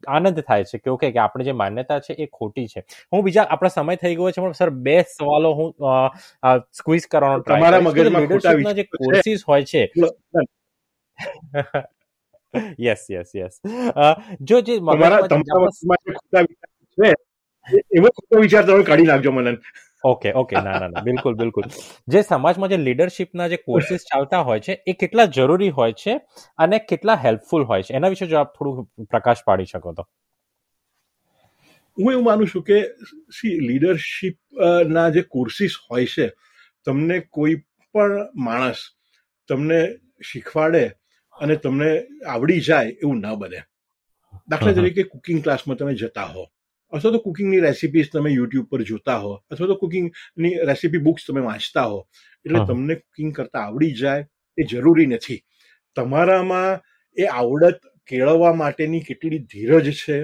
આનંદ 0.09 0.41
થાય 0.41 0.65
છે 0.65 0.79
કે 0.79 0.89
ઓકે 0.89 1.07
કે 1.09 1.19
આપણે 1.19 1.43
જે 1.43 1.53
માન્યતા 1.53 1.99
છે 1.99 2.13
એ 2.15 2.27
ખોટી 2.29 2.67
છે. 2.67 2.83
હું 3.11 3.23
બીજા 3.23 3.47
આપણો 3.47 3.69
સમય 3.69 3.97
થઈ 3.97 4.15
ગયો 4.15 4.31
છે 4.31 4.41
પણ 4.41 4.53
સર 4.53 4.71
બે 4.81 4.95
સવાલો 5.09 5.53
હું 5.53 5.69
સ્ક્વીઝ 6.73 7.07
કરવાનો 7.07 7.43
તમારા 7.43 7.81
મગજમાં 7.81 8.75
જે 8.75 8.87
કોર્સિસ 8.93 9.43
હોય 9.43 9.65
છે. 9.65 9.83
યસ 12.79 13.09
યસ 13.09 13.35
યસ 13.35 13.61
જો 14.41 14.61
જે 14.61 14.79
તમારા 14.79 15.27
તમારા 15.27 15.71
ખોટા 16.13 16.43
વિચાર 16.43 16.69
છે 16.97 17.09
એવો 17.91 18.07
ખોટો 18.11 18.41
વિચાર 18.41 18.63
તમે 18.65 18.83
કાઢી 18.83 19.07
નાખજો 19.07 19.31
મને. 19.31 19.57
ઓકે 20.11 20.31
ઓકે 20.41 20.55
ના 20.55 20.79
ના 20.79 20.87
ના. 20.87 21.01
બિલકુલ 21.01 21.35
બિલકુલ. 21.35 21.63
જે 22.07 22.21
સમાજમાં 22.21 22.69
જે 22.69 22.77
લીડરશિપના 22.77 23.47
જે 23.47 23.57
કોર્સિસ 23.57 24.05
ચાલતા 24.11 24.41
હોય 24.49 24.59
છે 24.59 24.73
એ 24.87 24.93
કેટલા 24.93 25.25
જરૂરી 25.37 25.69
હોય 25.69 25.93
છે 25.93 26.13
અને 26.57 26.79
કેટલા 26.89 27.17
હેલ્પફુલ 27.25 27.63
હોય 27.63 27.83
છે? 27.83 27.93
એના 27.93 28.13
વિશે 28.13 28.25
જો 28.27 28.37
આપ 28.37 28.53
થોડું 28.57 29.05
પ્રકાશ 29.05 29.43
પાડી 29.45 29.65
શકો 29.65 29.93
તો. 29.93 30.07
હું 31.97 32.11
એવું 32.13 32.25
માનું 32.25 32.47
છું 32.47 32.63
કે 32.63 32.77
સી 33.37 33.59
લીડરશિપ 33.59 34.37
ના 34.87 35.09
જે 35.09 35.21
કોર્સિસ 35.21 35.77
હોય 35.91 36.05
છે 36.05 36.25
તમને 36.87 37.19
કોઈ 37.19 37.55
પણ 37.95 38.27
માણસ 38.47 38.81
તમને 39.49 39.79
શીખવાડે 40.31 40.83
અને 41.35 41.55
તમને 41.55 41.89
આવડી 42.27 42.61
જાય 42.61 42.89
એવું 43.03 43.17
ન 43.21 43.35
બને. 43.35 43.61
દાખલા 44.47 44.73
તરીકે 44.73 45.03
કુકિંગ 45.03 45.39
ક્લાસમાં 45.43 45.77
તમે 45.77 45.93
જતા 45.95 46.25
હો. 46.25 46.43
અથવા 46.95 47.11
તો 47.11 47.19
કુકિંગની 47.19 47.61
રેસિપીઝ 47.61 48.09
તમે 48.11 48.31
યુટ્યુબ 48.31 48.67
પર 48.69 48.83
જોતા 48.83 49.17
હો 49.19 49.33
અથવા 49.51 49.67
તો 49.67 49.77
કુકિંગની 49.77 50.53
રેસિપી 50.69 51.03
બુક્સ 51.07 51.27
તમે 51.27 51.41
વાંચતા 51.41 51.87
હો 51.87 51.99
એટલે 52.45 52.61
તમને 52.67 52.95
કુકિંગ 52.97 53.33
કરતા 53.33 53.65
આવડી 53.65 53.93
જાય 53.93 54.27
એ 54.57 54.63
જરૂરી 54.63 55.07
નથી. 55.07 55.41
તમારામાં 55.97 56.79
એ 57.17 57.27
આવડત 57.33 57.81
કેળવવા 58.11 58.53
માટેની 58.53 59.03
કેટલી 59.03 59.41
ધીરજ 59.51 59.87
છે 59.95 60.17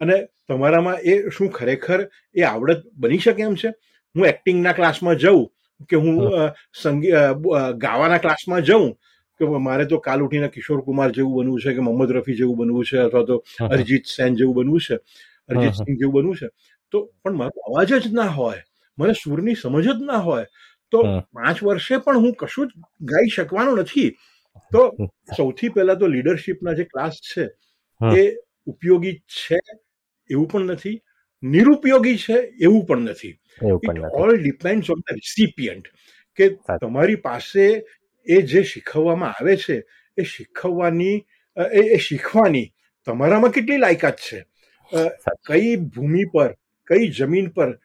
અને 0.00 0.16
તમારામાં 0.48 0.98
એ 1.02 1.14
શું 1.30 1.50
ખરેખર 1.50 2.00
એ 2.34 2.42
આવડત 2.44 2.82
બની 2.96 3.20
શકે 3.20 3.42
એમ 3.42 3.56
છે? 3.56 3.70
હું 4.14 4.26
એક્ટિંગના 4.26 4.72
ક્લાસમાં 4.72 5.16
જઉં 5.16 5.46
કે 5.90 5.96
હું 5.96 6.16
સંગીત 6.74 7.14
ગાવાના 7.78 8.18
ક્લાસમાં 8.18 8.62
જઉં 8.62 8.86
કે 9.40 9.46
મારે 9.60 9.84
તો 9.86 10.00
કાલ 10.00 10.22
ઉઠીને 10.22 10.48
કિશોર 10.50 10.80
કુમાર 10.84 11.10
જેવું 11.12 11.34
બનવું 11.38 11.60
છે 11.60 11.74
કે 11.74 11.80
મોહમ્મદ 11.80 12.14
રફી 12.16 12.38
જેવું 12.40 12.56
બનવું 12.58 12.84
છે 12.84 12.98
અથવા 12.98 13.26
તો 13.26 13.36
અરિજીત 13.68 14.04
સેન 14.06 14.36
જેવું 14.36 14.54
બનવું 14.56 14.80
છે 14.80 14.96
અરિજીત 15.48 15.74
સિંહ 15.76 15.98
જેવું 16.00 16.14
બનવું 16.16 16.36
છે. 16.36 16.48
તો 16.92 16.98
પણ 17.22 17.36
મારો 17.36 17.58
અવાજ 17.68 17.90
જ 17.98 18.12
ના 18.12 18.30
હોય 18.30 18.62
મને 18.98 19.14
સૂરની 19.14 19.56
સમજ 19.56 19.86
જ 19.88 20.00
ના 20.04 20.20
હોય 20.20 20.46
તો 20.92 20.98
પાંચ 21.34 21.58
વર્ષે 21.62 21.98
પણ 22.04 22.20
હું 22.24 22.34
કશું 22.36 22.68
જ 22.68 22.72
ગાઈ 23.02 23.30
શકવાનો 23.30 23.76
નથી. 23.76 24.10
તો 24.72 24.80
સૌથી 25.36 25.70
પહેલા 25.70 25.96
તો 25.96 26.06
લીડરશિપના 26.08 26.74
જે 26.74 26.84
ક્લાસ 26.84 27.20
છે 27.24 27.44
એ 28.00 28.22
ઉપયોગી 28.66 29.16
છે 29.36 29.58
એવું 30.30 30.48
પણ 30.48 30.72
નથી 30.72 30.96
નિરુપયોગી 31.42 32.18
છે 32.18 32.36
એવું 32.60 32.82
પણ 32.86 33.08
નથી. 33.08 33.34
It 33.84 33.98
all 34.14 34.32
depend 34.38 34.90
on 34.90 35.00
the 35.00 35.14
recipient 35.14 35.86
કે 36.38 36.50
તમારી 36.80 37.20
પાસે 37.22 37.66
એ 38.26 38.42
જે 38.44 38.62
શીખવવામાં 38.64 39.34
આવે 39.34 39.54
છે 39.56 39.76
એ 40.18 40.24
શીખવવાની 40.24 41.16
એ 41.94 41.98
શીખવાની 41.98 42.66
તમારામાં 43.06 43.52
કેટલી 43.52 43.78
લાયકાત 43.78 44.18
છે? 44.20 44.38
કઈ 45.46 45.76
ભૂમિ 45.76 46.24
પર 46.34 46.54
કઈ 46.90 47.10
જમીન 47.10 47.50
પર 47.50 47.78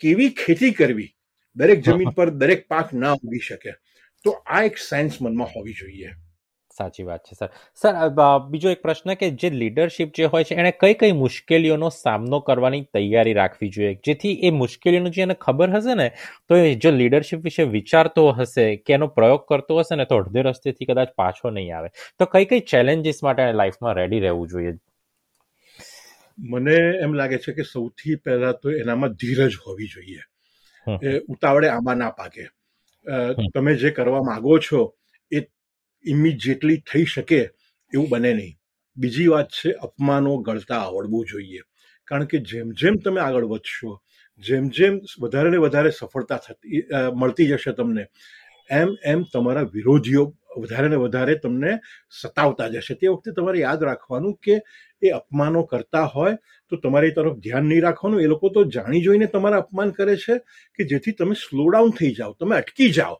કેવી 0.00 0.30
ખેતી 0.34 0.72
કરવી? 0.72 1.10
દરેક 1.56 1.82
જમીન 1.82 2.12
પર 2.16 2.30
દરેક 2.34 2.68
પાક 2.68 2.92
ના 2.94 3.14
ઉગી 3.14 3.40
શકે. 3.40 3.74
તો 4.24 4.38
આ 4.46 4.62
એક 4.64 4.78
સાયન્સ 4.78 5.20
મનમાં 5.20 5.52
હોવી 5.56 5.74
જોઈએ. 5.74 6.14
સાચી 6.70 7.04
વાત 7.04 7.22
છે 7.24 7.34
સર. 7.34 7.48
સર 7.74 7.94
બીજો 8.48 8.70
એક 8.70 8.82
પ્રશ્ન 8.82 9.14
કે 9.14 9.30
જે 9.34 9.50
લીડરશિપ 9.52 10.12
જે 10.12 10.26
હોય 10.26 10.44
છે 10.44 10.54
એને 10.54 10.72
કઈ 10.74 10.94
કઈ 10.94 11.12
મુશ્કેલીઓનો 11.12 11.90
સામનો 11.90 12.40
કરવાની 12.40 12.82
તૈયારી 12.92 13.34
રાખવી 13.34 13.70
જોઈએ? 13.70 13.92
જેથી 14.04 14.34
એ 14.42 14.50
મુશ્કેલીઓનું 14.50 15.12
જે 15.12 15.22
એને 15.22 15.36
ખબર 15.36 15.74
હશે 15.76 15.94
ને 15.94 16.08
તો 16.48 16.56
એ 16.56 16.74
જો 16.76 16.90
લીડરશિપ 16.90 17.44
વિશે 17.44 17.68
વિચારતો 17.68 18.26
હશે 18.32 18.66
કે 18.78 18.98
એનો 18.98 19.08
પ્રયોગ 19.10 19.46
કરતો 19.48 19.80
હશે 19.80 19.96
ને 19.96 20.04
તો 20.04 20.20
અડધે 20.22 20.42
રસ્તેથી 20.42 20.86
કદાચ 20.86 21.14
પાછો 21.16 21.50
નહીં 21.50 21.76
આવે. 21.76 21.88
તો 22.18 22.26
કઈ 22.26 22.44
કઈ 22.44 22.66
ચેલેન્જીસ 22.66 23.22
માટે 23.22 23.48
લાઈફમાં 23.52 23.94
રેડી 23.94 24.20
રહેવું 24.20 24.48
જોઈએ? 24.48 24.76
મને 26.38 26.76
એમ 27.02 27.12
લાગે 27.14 27.38
છે 27.38 27.52
કે 27.52 27.64
સૌથી 27.64 28.16
પહેલા 28.16 28.52
તો 28.52 28.70
એનામાં 28.72 29.14
ધીરજ 29.14 29.56
હોવી 29.66 29.88
જોઈએ. 29.88 30.22
એ 30.86 31.18
ઉતાવળે 31.28 31.68
આમાં 31.68 31.98
ના 31.98 32.10
પાકે. 32.10 32.44
તમે 33.54 33.74
જે 33.76 33.90
કરવા 33.90 34.22
માંગો 34.22 34.58
છો 34.60 34.80
એ 35.32 35.42
ઇમિજિએટલી 36.04 36.82
થઈ 36.84 37.04
શકે 37.06 37.40
એવું 37.92 38.08
બને 38.08 38.32
નહીં. 38.34 38.54
બીજી 38.96 39.28
વાત 39.28 39.48
છે 39.52 39.70
અપમાનો 39.80 40.38
ગળતા 40.38 40.82
આવડવું 40.82 41.24
જોઈએ. 41.26 41.62
કારણ 42.08 42.26
કે 42.26 42.38
જેમ 42.40 42.72
જેમ 42.74 42.98
તમે 42.98 43.20
આગળ 43.20 43.46
વધશો 43.46 43.92
જેમ 44.42 44.64
જેમ 44.70 45.00
વધારે 45.20 45.50
ને 45.50 45.58
વધારે 45.58 45.90
સફળતા 45.90 46.38
થતી 46.38 46.82
મળતી 47.14 47.48
જશે 47.48 47.72
તમને 47.72 48.04
એમ 48.70 48.90
એમ 49.04 49.24
તમારા 49.32 49.70
વિરોધીઓ 49.72 50.24
વધારે 50.56 50.88
ને 50.88 50.96
વધારે 50.96 51.34
તમને 51.38 51.72
સતાવતા 52.12 52.68
જશે. 52.68 52.94
તે 52.94 53.06
વખતે 53.08 53.34
તમારે 53.36 53.58
યાદ 53.60 53.82
રાખવાનું 53.82 54.36
કે 54.38 54.60
એ 55.02 55.10
અપમાનો 55.10 55.62
કરતા 55.64 56.06
હોય 56.06 56.36
તો 56.68 56.76
તમારી 56.76 57.12
તરફ 57.12 57.36
ધ્યાન 57.38 57.68
નહીં 57.68 57.82
રાખવાનું. 57.82 58.20
એ 58.20 58.26
લોકો 58.26 58.48
તો 58.48 58.64
જાણી 58.66 59.02
જોઈને 59.02 59.26
તમારા 59.26 59.58
અપમાન 59.58 59.92
કરે 59.92 60.16
છે 60.16 60.38
કે 60.74 60.84
જેથી 60.84 61.12
તમે 61.12 61.34
સ્લો 61.34 61.70
ડાઉન 61.70 61.92
થઈ 61.92 62.12
જાઓ. 62.14 62.34
તમે 62.34 62.56
અટકી 62.56 62.90
જાઓ. 62.90 63.16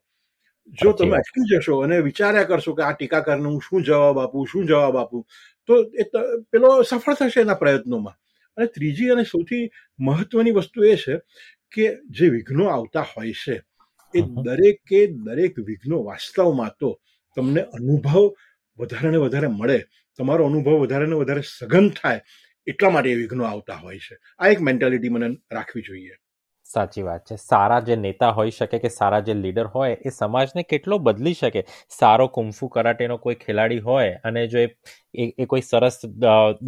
જો 0.79 0.93
તમે 0.93 1.17
અટકી 1.17 1.45
જશો 1.51 1.81
અને 1.81 2.01
વિચાર્યા 2.01 2.45
કરશો 2.45 2.75
કે 2.75 2.83
આ 2.83 2.93
ટીકાકારને 2.93 3.49
હું 3.49 3.61
શું 3.61 3.85
જવાબ 3.85 4.19
આપું 4.19 4.47
શું 4.47 4.67
જવાબ 4.67 4.97
આપું 4.97 5.23
તો 5.69 5.75
એ 5.95 6.05
પેલો 6.51 6.71
સફળ 6.83 7.15
થશે 7.15 7.41
એના 7.41 7.55
પ્રયત્નોમાં. 7.55 8.17
અને 8.59 8.67
ત્રીજી 8.67 9.11
અને 9.11 9.25
સૌથી 9.25 9.65
મહત્વની 9.99 10.53
વસ્તુ 10.53 10.85
એ 10.85 10.97
છે 10.97 11.15
કે 11.73 11.85
જે 12.11 12.31
વિઘ્નો 12.31 12.65
આવતા 12.69 13.07
હોય 13.13 13.35
છે 13.45 13.57
એ 14.15 14.23
દરેકે 14.45 15.01
દરેક 15.27 15.55
વિઘ્નો 15.59 16.03
વાસ્તવમાં 16.05 16.73
તો 16.81 16.91
તમને 17.37 17.63
અનુભવ 17.73 18.17
વધારે 18.79 19.11
ને 19.11 19.19
વધારે 19.19 19.49
મળે. 19.51 19.79
તમારો 20.19 20.47
અનુભવ 20.47 20.71
વધારે 20.71 21.07
ને 21.07 21.15
વધારે 21.15 21.41
સઘન 21.41 21.89
થાય 21.89 22.21
એટલા 22.67 22.91
માટે 22.91 23.11
એ 23.11 23.15
વિઘ્નો 23.15 23.45
આવતા 23.45 23.75
હોય 23.75 23.99
છે. 23.99 24.17
આ 24.39 24.49
એક 24.49 24.61
મેન્ટાલિટી 24.61 25.09
મને 25.09 25.29
રાખવી 25.53 25.83
જોઈએ. 25.83 26.17
સાચી 26.65 27.03
વાત 27.03 27.21
છે. 27.21 27.37
સારા 27.37 27.81
જે 27.81 27.97
નેતા 27.97 28.31
હોઈ 28.31 28.51
શકે 28.51 28.79
કે 28.79 28.89
સારા 28.89 29.21
જે 29.21 29.35
લીડર 29.35 29.67
હોય 29.67 29.97
એ 30.07 30.11
સમાજને 30.11 30.63
કેટલો 30.63 30.99
બદલી 30.99 31.35
શકે? 31.35 31.65
સારો 31.89 32.27
કુંફુ 32.29 32.69
કરાટેનો 32.69 33.17
કોઈ 33.17 33.35
ખેલાડી 33.35 33.79
હોય 33.79 34.15
અને 34.25 34.47
જો 34.47 34.59
એ 34.59 34.67
એ 35.17 35.47
કોઈ 35.51 35.63
સરસ 35.63 35.97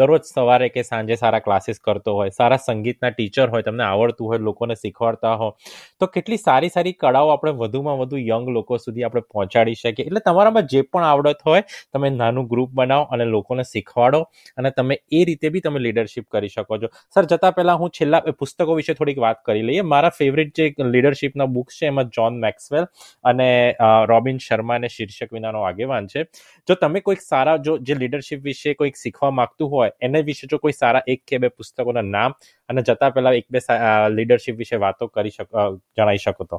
દરરોજ 0.01 0.25
સવારે 0.29 0.69
કે 0.75 0.85
સાંજે 0.89 1.17
સારા 1.23 1.41
ક્લાસીસ 1.47 1.81
કરતો 1.87 2.15
હોય, 2.19 2.33
સારા 2.39 2.59
સંગીતના 2.67 3.13
ટીચર 3.15 3.49
હોય, 3.55 3.67
તમને 3.69 3.85
આવડતું 3.87 4.31
હોય, 4.31 4.41
લોકોને 4.49 4.75
શીખવાડતા 4.83 5.35
હો, 5.43 5.49
તો 6.01 6.11
કેટલી 6.17 6.41
સારી 6.45 6.73
સારી 6.77 6.95
કળાઓ 7.05 7.33
આપણે 7.35 7.55
વધુમાં 7.63 7.99
વધુ 8.03 8.23
યંગ 8.25 8.49
લોકો 8.57 8.79
સુધી 8.79 9.07
આપણે 9.09 9.25
પહોંચાડી 9.29 9.77
શકીએ. 9.83 10.07
એટલે 10.09 10.23
તમારામાં 10.29 10.71
જે 10.75 10.83
પણ 10.89 11.09
આવડત 11.11 11.45
હોય, 11.49 11.63
તમે 11.95 12.13
નાનું 12.17 12.49
ગ્રુપ 12.53 12.75
બનાવો 12.81 13.09
અને 13.17 13.25
લોકોને 13.35 13.65
શીખવાડો 13.73 14.23
અને 14.59 14.71
તમે 14.79 14.99
એ 15.13 15.25
રીતે 15.31 15.49
બી 15.55 15.65
તમે 15.67 15.85
લીડરશિપ 15.87 16.29
કરી 16.37 16.53
શકો 16.57 16.81
છો. 16.83 16.93
સર, 17.15 17.25
જતાં 17.33 17.57
પહેલાં 17.59 17.81
હું 17.83 17.95
છેલ્લા 17.99 18.23
પુસ્તકો 18.41 18.79
વિશે 18.81 18.93
થોડીક 18.95 19.23
વાત 19.27 19.43
કરી 19.47 19.65
લઈએ. 19.69 19.87
મારા 19.95 20.13
ફેવરિટ 20.19 20.55
જે 20.59 20.89
લીડરશિપના 20.95 21.49
બુક્સ 21.57 21.81
છે, 21.81 21.93
એમાં 21.93 22.13
જોન 22.17 22.41
મેક્સવેલ 22.47 22.89
અને 23.25 23.49
રોબિન 24.11 24.39
શર્મા 24.47 24.79
અને 24.81 24.89
શીર્ષક 24.97 25.37
વિનાનો 25.37 25.65
આગેવાન 25.69 26.09
છે. 26.13 26.27
જો 26.69 26.75
તમે 26.83 27.05
કોઈક 27.07 27.23
સારા, 27.23 27.57
જો, 27.67 27.79
જે 27.79 27.95
લીડરશિપ 28.03 28.38
વિશે 28.45 28.75
કોઈક 28.75 28.97
શીખવા 29.01 29.31
માંગતું 29.39 29.71
હોય 29.73 29.91
એને 30.09 30.23
વિશે 30.29 30.47
જો 30.53 30.59
કોઈ 30.65 30.77
સારા 30.77 31.05
એક 31.15 31.21
કે 31.27 31.41
બે 31.45 31.51
પુસ્તકોના 31.59 32.07
નામ 32.09 32.37
અને 32.69 32.83
જતા 32.89 33.11
પહેલા 33.17 33.35
એક 33.41 33.47
બે 33.51 33.63
લીડરશિપ 34.17 34.57
વિશે 34.63 34.81
વાતો 34.85 35.09
કરી 35.09 35.35
શકો 35.37 35.67
જણાવી 35.97 36.25
શકો 36.25 36.45
તો. 36.45 36.59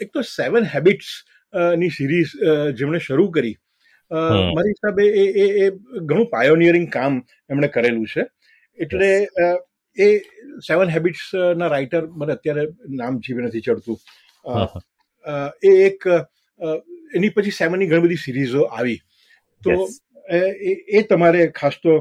એક 0.00 0.12
તો 0.12 0.22
સેવન 0.32 0.68
હેબિટ્સની 0.74 1.90
સિરીઝ 1.96 2.32
જેમણે 2.78 3.00
શરૂ 3.06 3.28
કરી. 3.30 3.56
મારી 4.10 4.74
હિસાબે 4.74 5.04
એ 5.04 5.24
એ 5.42 5.48
એ 5.64 5.70
ઘણું 6.02 6.28
પાયોનિયરિંગ 6.30 6.88
કામ 6.92 7.18
એમણે 7.50 7.68
કરેલું 7.74 8.06
છે. 8.14 8.24
એટલે 8.78 9.10
એ 9.96 10.08
સેવન 10.66 10.88
હેબિટ્સ 10.96 11.26
ના 11.60 11.70
રાઇટર 11.74 12.02
મને 12.08 12.32
અત્યારે 12.38 12.64
નામ 13.00 13.20
જીવે 13.26 13.40
નથી 13.44 13.64
ચડતું. 13.66 13.98
એ 15.62 15.70
એક 15.86 16.08
એની 17.12 17.32
પછી 17.36 17.56
સેવનની 17.58 17.88
ઘણી 17.90 18.04
બધી 18.06 18.24
સિરીઝો 18.24 18.62
આવી. 18.68 18.98
તો 19.62 19.70
એ 20.30 21.02
તમારે 21.10 21.42
ખાસ 21.60 21.76
તો 21.84 21.92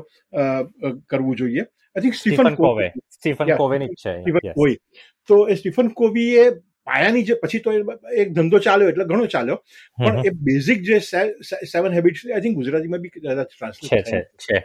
કરવું 1.10 1.36
જોઈએ. 1.42 1.64
I 1.96 2.04
think 2.04 2.16
Stephen 2.22 2.56
Covey 2.56 2.88
Stephen 3.18 3.54
કોવેની 3.62 3.90
છે 4.02 4.16
સ્ટીફન 4.24 4.52
કોવી 4.58 4.78
તો 5.30 5.36
એ 5.52 5.56
સ્ટીફન 5.60 5.94
કોવીએ 6.00 6.44
પાયાની 6.88 7.24
જે 7.28 7.36
પછી 7.42 7.62
તો 7.66 7.70
એક 8.24 8.30
ધંધો 8.36 8.60
ચાલ્યો 8.68 8.92
એટલે 8.92 9.06
ઘણો 9.12 9.26
ચાલ્યો. 9.36 9.58
પણ 9.98 10.26
એ 10.26 10.30
બેઝિક 10.48 10.80
જે 10.88 11.00
સેવન 11.72 11.96
હેબિટ્સ 11.98 12.26
આઈ 12.26 12.44
થિંક 12.46 12.60
ગુજરાતીમાં 12.62 13.02
બી 13.04 13.14
કદાચ 13.16 13.50
ટ્રાન્સલેટ 13.54 14.10
છે 14.46 14.58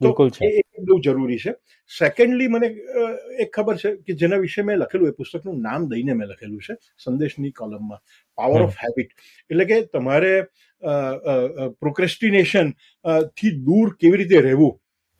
બિલકુલ 0.00 0.30
છે. 0.30 0.50
બહુ 0.82 0.96
જરૂરી 1.00 1.38
છે. 1.38 1.52
સેકન્ડલી 1.90 2.48
મને 2.48 2.68
એક 3.42 3.50
ખબર 3.54 3.76
છે 3.76 3.90
કે 4.06 4.12
જેના 4.14 4.40
વિશે 4.44 4.62
મેં 4.62 4.78
લખેલું 4.78 5.08
એ 5.08 5.12
પુસ્તકનું 5.12 5.62
નામ 5.62 5.88
દઈને 5.88 6.12
મેં 6.14 6.28
લખેલું 6.28 6.60
છે 6.60 6.74
સંદેશની 7.04 7.52
કોલમમાં. 7.52 8.00
પાવર 8.38 8.60
ઓફ 8.62 8.76
હેબિટ 8.82 9.10
એટલે 9.50 9.64
કે 9.64 9.76
તમારે 9.92 10.34
પ્રોક્રેસ્ટિનેશનથી 11.80 13.52
દૂર 13.62 13.96
કેવી 14.00 14.20
રીતે 14.22 14.38
રહેવું 14.40 14.72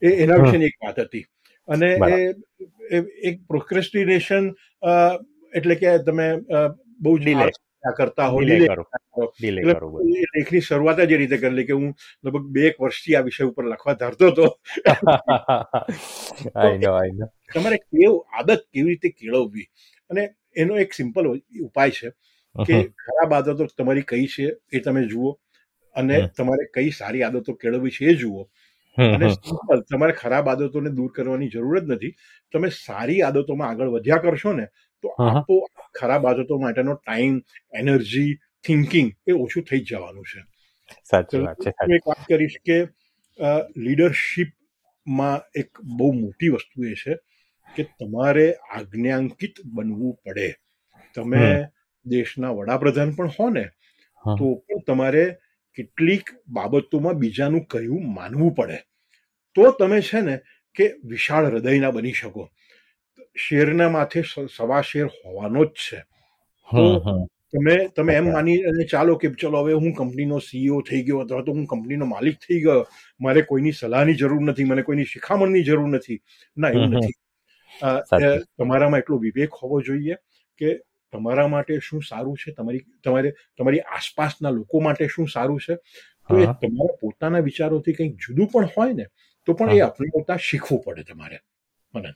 એ 0.03 0.09
એના 0.25 0.41
વિશેની 0.43 0.67
એક 0.67 0.79
વાત 0.85 0.99
હતી. 1.01 1.25
અને 1.69 1.91
એ 2.91 2.99
એક 3.29 3.37
પ્રોક્રેસ્ટિનેશન 3.49 4.45
એટલે 5.53 5.75
કે 5.75 5.99
તમે 6.07 6.29
બહુ 7.01 7.19
જ 7.19 7.23
કરતા 7.89 8.27
હો 8.27 8.41
લેખની 10.35 10.61
શરૂઆત 10.61 11.01
જ 11.01 11.13
એ 11.13 11.17
રીતે 11.17 11.37
કરેલી 11.37 11.67
કે 11.67 11.73
હું 11.73 11.95
લગભગ 12.25 12.51
બે 12.51 12.67
એક 12.67 12.81
વર્ષથી 12.81 13.17
આ 13.17 13.21
વિષય 13.21 13.45
ઉપર 13.45 13.65
લખવા 13.65 13.95
ધારતો 13.95 14.27
હતો. 14.27 14.59
તમારે 17.55 17.77
કેવ 17.77 18.13
આદત 18.33 18.67
કેવી 18.73 18.89
રીતે 18.89 19.09
કેળવવી? 19.09 19.67
અને 20.11 20.35
એનો 20.57 20.79
એક 20.79 20.95
સિમ્પલ 20.95 21.41
ઉપાય 21.61 21.91
છે 21.91 22.13
કે 22.67 22.85
ખરાબ 22.85 23.35
આદતો 23.35 23.67
તમારી 23.67 24.03
કઈ 24.03 24.27
છે 24.27 24.57
એ 24.73 24.81
તમે 24.81 25.07
જુઓ 25.07 25.39
અને 25.95 26.29
તમારે 26.29 26.67
કઈ 26.75 26.91
સારી 26.91 27.23
આદતો 27.23 27.55
કેળવવી 27.55 27.91
છે 27.91 28.05
એ 28.05 28.15
જુઓ. 28.15 28.49
અને 28.99 29.29
સિમ્પલ 29.29 29.81
તમારે 29.81 30.13
ખરાબ 30.13 30.49
આદતોને 30.49 30.91
દૂર 30.91 31.13
કરવાની 31.13 31.49
જરૂર 31.49 31.81
જ 31.81 31.93
નથી. 31.93 32.15
તમે 32.53 32.69
સારી 32.69 33.23
આદતોમાં 33.23 33.69
આગળ 33.69 33.89
વધ્યા 33.89 34.17
કરશો 34.17 34.53
ને 34.53 34.69
તો 35.03 35.09
આપો 35.27 35.55
ખરાબ 35.99 36.23
આદતો 36.27 36.59
માટેનો 36.59 36.95
ટાઈમ 36.95 37.35
એનર્જી 37.81 38.31
થિંકિંગ 38.65 39.09
એ 39.27 39.33
ઓછું 39.43 39.63
થઈ 39.69 39.83
જવાનું 39.91 40.27
છે. 40.31 40.41
સાચી 41.11 41.41
વાત 41.45 41.59
છે 41.65 41.71
એક 41.97 42.05
વાત 42.11 42.23
કરીશ 42.31 42.59
કે 42.67 42.79
લીડરશીપમાં 43.85 45.39
એક 45.61 45.71
બહુ 45.99 46.09
મોટી 46.23 46.51
વસ્તુ 46.55 46.79
એ 46.93 46.95
છે 47.03 47.13
કે 47.77 47.83
તમારે 47.99 48.47
આજ્ઞાંકિત 48.77 49.55
બનવું 49.75 50.19
પડે. 50.25 50.49
તમે 51.15 51.45
દેશના 52.07 52.57
વડાપ્રધાન 52.59 53.11
પણ 53.17 53.31
હો 53.37 53.47
ને 53.51 53.65
તો 54.25 54.47
પણ 54.67 54.83
તમારે 54.87 55.25
કેટલીક 55.79 56.27
બાબતોમાં 56.57 57.21
બીજાનું 57.23 57.65
કહ્યું 57.73 58.03
માનવું 58.17 58.53
પડે. 58.59 58.79
તો 59.57 59.63
તમે 59.79 59.99
છે 60.09 60.21
ને 60.21 60.35
કે 60.77 60.85
વિશાળ 61.11 61.45
હૃદયના 61.51 61.95
બની 61.97 62.19
શકો. 62.21 62.43
શેરના 63.37 63.91
માથે 63.91 64.23
સવા 64.49 64.83
શેર 64.83 65.07
હોવાનો 65.17 65.65
જ 65.67 65.73
છે. 65.75 65.99
તમે 67.53 67.75
તમે 67.91 68.15
એમ 68.15 68.27
માની 68.33 68.59
અને 68.65 68.85
ચાલો 68.87 69.17
કે 69.17 69.31
ચલો 69.35 69.63
હવે 69.63 69.73
હું 69.75 69.95
કંપનીનો 69.95 70.39
સીઈઓ 70.41 70.83
થઈ 70.83 71.03
ગયો 71.03 71.21
અથવા 71.21 71.43
તો 71.43 71.53
હું 71.53 71.67
કંપનીનો 71.67 72.07
માલિક 72.07 72.39
થઈ 72.39 72.61
ગયો. 72.61 72.85
મારે 73.21 73.43
કોઈની 73.43 73.73
સલાહની 73.73 74.15
જરૂર 74.15 74.43
નથી 74.43 74.65
મને 74.65 74.83
કોઈની 74.83 75.05
શિખામણની 75.07 75.65
જરૂર 75.65 75.89
નથી. 75.89 76.19
ના 76.57 76.71
એવું 76.71 76.95
નથી. 76.95 77.15
તમારામાં 78.59 79.01
એટલો 79.01 79.19
વિવેક 79.19 79.53
હોવો 79.63 79.81
જોઈએ 79.83 80.17
કે 80.61 80.69
તમારા 81.13 81.49
માટે 81.49 81.81
શું 81.81 82.03
સારું 82.03 82.37
છે 82.37 82.53
તમારી 82.53 82.85
તમારે 83.03 83.31
તમારી 83.59 83.83
આસપાસના 83.91 84.51
લોકો 84.51 84.81
માટે 84.81 85.09
શું 85.09 85.29
સારું 85.29 85.61
છે. 85.61 85.75
તો 86.31 86.39
એ 86.39 86.47
તમારા 86.63 86.99
પોતાના 87.01 87.41
વિચારોથી 87.41 87.95
કંઈક 87.95 88.17
જુદું 88.19 88.49
પણ 88.49 88.69
હોય 88.77 88.95
ને 88.95 89.07
તો 89.49 89.55
પણ 89.55 89.71
એ 89.71 89.81
અપનાવતા 89.81 90.39
શીખવું 90.41 90.83
પડે 90.85 91.03
તમારે. 91.05 91.39
મને. 91.95 92.11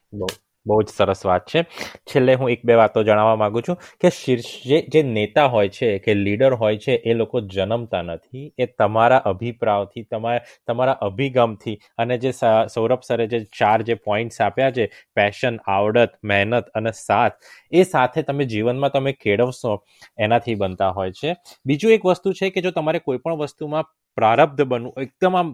બહુ 0.66 0.76
જ 0.82 0.88
સરસ 0.88 1.24
વાત 1.26 1.46
છે. 1.46 1.62
છેલ્લે 2.06 2.34
હું 2.34 2.50
એક 2.50 2.62
બે 2.64 2.74
વાતો 2.74 3.02
જણાવવા 3.02 3.36
માંગુ 3.36 3.60
છું 3.60 3.76
કે 4.00 4.10
શીર્ષ 4.10 4.50
જે 4.66 4.78
જે 4.88 5.02
નેતા 5.08 5.46
હોય 5.46 5.68
છે, 5.68 5.90
કે 5.98 6.14
લીડર 6.16 6.52
હોય 6.54 6.78
છે, 6.78 6.94
એ 7.04 7.14
લોકો 7.14 7.40
જન્મતા 7.48 8.02
નથી. 8.02 8.44
એ 8.58 8.66
તમારા 8.78 9.22
અભિપ્રાયથી 9.24 10.04
તમારા 10.10 10.44
તમારા 10.66 10.96
અભિગમથી 11.02 11.76
અને 11.98 12.18
જે 12.18 12.32
સૌરભ 12.68 13.02
સરે 13.02 13.26
જે 13.26 13.40
ચાર 13.58 13.78
જે 13.82 13.94
પોઈન્ટ્સ 14.04 14.40
આપ્યા 14.40 14.70
છે, 14.70 14.86
પેશન, 15.14 15.58
આવડત, 15.68 16.16
મહેનત 16.24 16.70
અને 16.74 16.92
સાથ, 16.92 17.36
એ 17.72 17.82
સાથે 17.84 18.22
તમે 18.22 18.44
જીવનમાં 18.46 18.90
તમે 18.90 19.12
કેળવશો, 19.18 19.74
એનાથી 20.18 20.54
બનતા 20.54 20.90
હોય 20.90 21.12
છે. 21.12 21.36
બીજું 21.66 21.92
એક 21.92 22.04
વસ્તુ 22.04 22.32
છે 22.32 22.50
કે 22.50 22.60
જો 22.60 22.70
તમારે 22.70 22.98
કોઈ 23.00 23.18
પણ 23.18 23.38
વસ્તુમાં 23.38 23.84
પ્રારબ્ધ 24.18 24.62
બનવું 24.64 25.04
એકદમ 25.04 25.36
આમ 25.36 25.48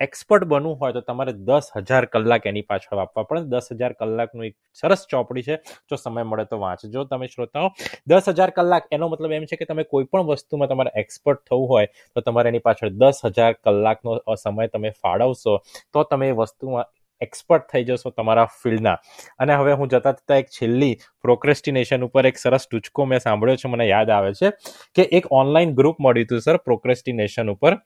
એક્સપર્ટ 0.00 0.46
બનવું 0.52 0.76
હોય 0.80 0.94
તો 0.96 1.02
તમારે 1.02 1.32
દસ 1.48 1.68
હજાર 1.80 2.04
કલાક 2.08 2.48
એની 2.50 2.64
પાછળ 2.64 3.02
આપવા 3.02 3.24
પડે. 3.24 3.44
દસ 3.52 3.68
હજાર 3.72 3.92
કલાકનું 3.94 4.46
એક 4.48 4.56
સરસ 4.80 5.02
ચોપડી 5.12 5.46
છે. 5.48 5.56
જો 5.88 5.96
સમય 5.96 6.24
મળે 6.24 6.44
તો 6.46 6.58
વાંચજો 6.58 7.06
તમે 7.12 7.28
શ્રોતાઓ. 7.28 7.70
દસ 8.06 8.30
હજાર 8.30 8.50
કલાક 8.52 8.90
એનો 8.90 9.10
મતલબ 9.10 9.36
એમ 9.38 9.46
છે 9.46 9.56
કે 9.56 9.70
તમે 9.70 9.84
કોઈ 9.86 10.06
પણ 10.06 10.28
વસ્તુમાં 10.30 10.70
તમારે 10.70 10.94
એક્સપર્ટ 10.96 11.44
થવું 11.46 11.66
હોય 11.68 11.88
તો 12.12 12.18
તમારે 12.22 12.52
એની 12.52 12.64
પાછળ 12.68 12.94
દસ 12.96 13.24
હજાર 13.28 13.52
કલાકનો 13.60 14.18
સમય 14.36 14.68
તમે 14.68 14.94
ફાળવશો 15.00 15.58
તો 15.92 16.04
તમે 16.04 16.30
એ 16.30 16.38
વસ્તુમાં 16.38 16.90
એક્સપર્ટ 17.20 17.66
થઈ 17.72 17.84
જશો 17.84 18.10
તમારા 18.10 18.46
ફિલ્ડના. 18.62 18.96
અને 19.38 19.54
હવે 19.54 19.72
હું 19.72 19.88
જતા 19.88 20.12
જતા 20.12 20.36
એક 20.36 20.52
છેલ્લી 20.58 20.94
પ્રોક્રેસ્ટિનેશન 21.22 22.06
ઉપર 22.08 22.26
એક 22.26 22.38
સરસ 22.38 22.68
ટૂચકો 22.70 23.06
મેં 23.06 23.18
સાંભળ્યો 23.18 23.56
છે, 23.56 23.68
મને 23.68 23.88
યાદ 23.88 24.10
આવે 24.10 24.32
છે, 24.32 24.52
કે 24.94 25.08
એક 25.12 25.26
ઓનલાઈન 25.30 25.74
ગ્રુપ 25.74 26.00
મળ્યું 26.00 26.26
હતું 26.26 26.40
સર 26.40 26.56
પ્રોક્રેસ્ટિનેશન 26.56 27.50
ઉપર. 27.50 27.76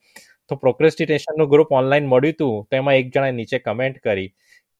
તો 0.50 0.56
પ્રોક્રેસ્ટિનેશનનું 0.56 1.48
ગ્રુપ 1.48 1.72
ઓનલાઈન 1.72 2.06
મળ્યું 2.06 2.34
હતું 2.34 2.66
તો 2.70 2.76
એમાં 2.76 2.94
એક 2.94 3.12
જણાએ 3.14 3.32
નીચે 3.32 3.58
કમેન્ટ 3.58 3.98
કરી 3.98 4.28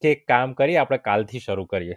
કે 0.03 0.11
એક 0.12 0.25
કામ 0.29 0.55
કરી 0.55 0.77
આપણે 0.77 0.99
કાલથી 0.99 1.38
શરૂ 1.38 1.65
કરીએ. 1.65 1.97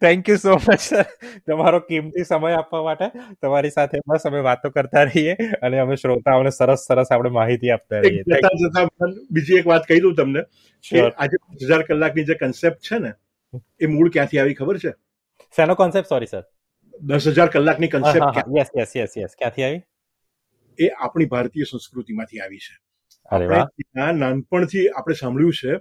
Thank 0.00 0.28
you 0.28 0.36
so 0.36 0.54
much 0.56 0.78
sir 0.78 1.06
તમારો 1.46 1.80
કિંમતી 1.80 2.24
સમય 2.24 2.56
આપવા 2.58 2.82
માટે 2.82 3.06
તમારી 3.42 3.70
સાથે 3.70 3.96
બસ 4.06 4.26
અમે 4.30 4.40
વાતો 4.48 4.70
કરતા 4.70 5.04
રહીએ 5.04 5.34
અને 5.62 5.78
અમે 5.78 5.96
શ્રોતાઓને 5.96 6.50
સરસ 6.50 6.80
સરસ 6.88 7.12
આપણે 7.12 7.30
માહિતી 7.38 7.70
આપતા 7.70 8.00
રહીએ. 8.00 8.22
જતા 8.22 8.54
જતા 8.62 8.84
બીજી 9.30 9.58
એક 9.58 9.66
વાત 9.66 9.84
કહી 9.86 10.00
દઉં 10.00 10.14
તમને 10.16 10.42
કે 10.84 10.98
આજે 11.16 11.36
હજાર 11.66 11.82
કલાકની 11.82 12.24
જે 12.24 12.34
કન્સેપ્ટ 12.34 12.82
છે 12.82 12.98
ને 12.98 13.12
એ 13.80 13.86
મૂળ 13.86 14.10
ક્યાંથી 14.10 14.40
આવી 14.40 14.54
ખબર 14.54 14.78
છે? 14.78 14.92
શેનો 15.56 15.74
કોન્સેપ્ટ 15.74 16.08
સોરી 16.08 16.26
સર 16.26 16.44
દસ 17.00 17.28
હજાર 17.28 17.48
કલાકની 17.48 17.88
concept 17.88 18.36
yes 18.58 18.70
yes 18.76 18.96
yes 18.96 19.16
yes 19.16 19.32
ક્યાંથી 19.38 19.64
આવી? 19.64 19.82
એ 20.78 20.86
આપણી 21.00 21.26
ભારતીય 21.26 21.64
સંસ્કૃતિમાંથી 21.64 22.40
આવી 22.40 22.58
છે. 22.58 22.74
નાનપણથી 24.22 24.86
આપણે 24.90 25.14
સાંભળ્યું 25.22 25.58
છે 25.60 25.72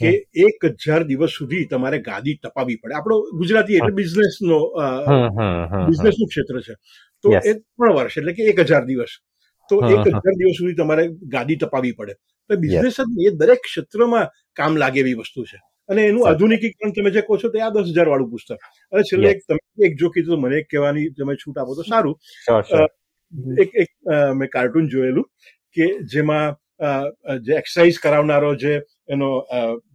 કે 0.00 0.10
એક 0.46 0.66
હજાર 0.84 1.02
દિવસ 1.10 1.32
સુધી 1.38 1.68
તમારે 1.70 1.98
ગાદી 2.08 2.36
ટપાવી 2.38 2.78
પડે. 2.82 2.94
આપણો 2.98 3.16
ગુજરાતી 3.40 3.78
એટલે 3.78 3.94
બિઝનેસ 4.00 4.34
નો 4.50 4.58
બિઝનેસનું 5.88 6.28
ક્ષેત્ર 6.32 6.60
છે. 6.66 6.74
તો 7.24 7.28
એ 7.32 7.52
ત્રણ 7.54 7.94
વર્ષ 7.96 8.18
એટલે 8.20 8.32
કે 8.36 8.50
એક 8.52 8.60
હજાર 8.68 8.84
દિવસ. 8.90 9.12
તો 9.70 9.80
એક 9.94 10.04
હજાર 10.06 10.34
દિવસ 10.42 10.56
સુધી 10.60 10.78
તમારે 10.80 11.04
ગાદી 11.34 11.58
ટપાવી 11.62 11.96
પડે. 11.98 12.14
તો 12.50 12.56
બિઝનેસ 12.56 13.00
એ 13.26 13.30
દરેક 13.40 13.60
ક્ષેત્રમાં 13.66 14.30
કામ 14.58 14.72
લાગે 14.76 15.00
એવી 15.04 15.18
વસ્તુ 15.22 15.42
છે. 15.50 15.58
અને 15.88 16.02
એનું 16.10 16.28
આધુનિકીકરણ 16.28 16.92
તમે 16.94 17.10
જે 17.10 17.22
કહો 17.26 17.34
છો 17.40 17.48
તે 17.50 17.58
આ 17.62 17.70
દસ 17.74 17.90
હજાર 17.96 18.08
વાળું 18.12 18.30
પુસ્તક. 18.30 18.62
અને 18.92 19.02
છેલ્લે 19.10 19.28
એક 19.34 19.40
તમે 19.48 19.86
એક 19.88 19.98
જો 20.00 20.10
કીધું 20.14 20.40
મને 20.40 20.56
એક 20.60 20.66
કહેવાની 20.72 21.10
તમે 21.16 21.34
છૂટ 21.42 21.58
આપો 21.58 21.74
તો 21.74 21.82
સારું. 21.90 22.14
એક 23.62 23.70
એક 23.82 23.90
મેં 24.38 24.48
કાર્ટૂન 24.54 24.86
જોયેલું 24.88 25.26
કે 25.76 25.86
જેમાં 26.14 26.56
જે 27.40 27.52
એક્સરસાઇઝ 27.54 27.98
કરાવનારો 27.98 28.54
જે 28.56 28.74
એનો 29.08 29.30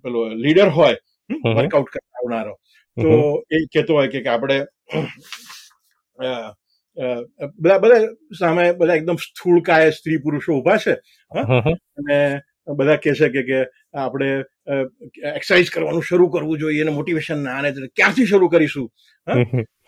પેલો 0.02 0.28
લીડર 0.36 0.70
હોય 0.70 0.98
વર્કઆઉટ 1.56 1.90
કરાવનારો 1.90 2.56
તો 2.98 3.12
એ 3.50 3.64
કહેતો 3.68 3.94
હોય 3.94 4.10
કે 4.10 4.24
આપણે 4.28 4.58
બધા 7.58 7.80
બધા 7.80 8.02
સામે 8.34 8.66
બધા 8.74 8.96
એકદમ 8.96 9.18
સ્થૂળકાય 9.18 9.92
સ્ત્રી 9.92 10.20
પુરુષો 10.20 10.52
ઊભા 10.54 10.80
છે 10.80 10.94
અને 11.32 12.20
બધા 12.68 12.98
કહે 13.04 13.14
છે 13.20 13.44
કે 13.50 13.60
આપણે 13.94 14.30
એક્સરસાઇઝ 15.36 15.70
કરવાનું 15.76 16.04
શરૂ 16.10 16.30
કરવું 16.34 16.60
જોઈએ 16.60 16.82
અને 16.84 16.94
મોટિવેશન 16.98 17.44
ના 17.44 17.56
આને 17.60 17.70
ક્યાંથી 17.98 18.28
શરૂ 18.32 18.50
કરીશું? 18.50 18.88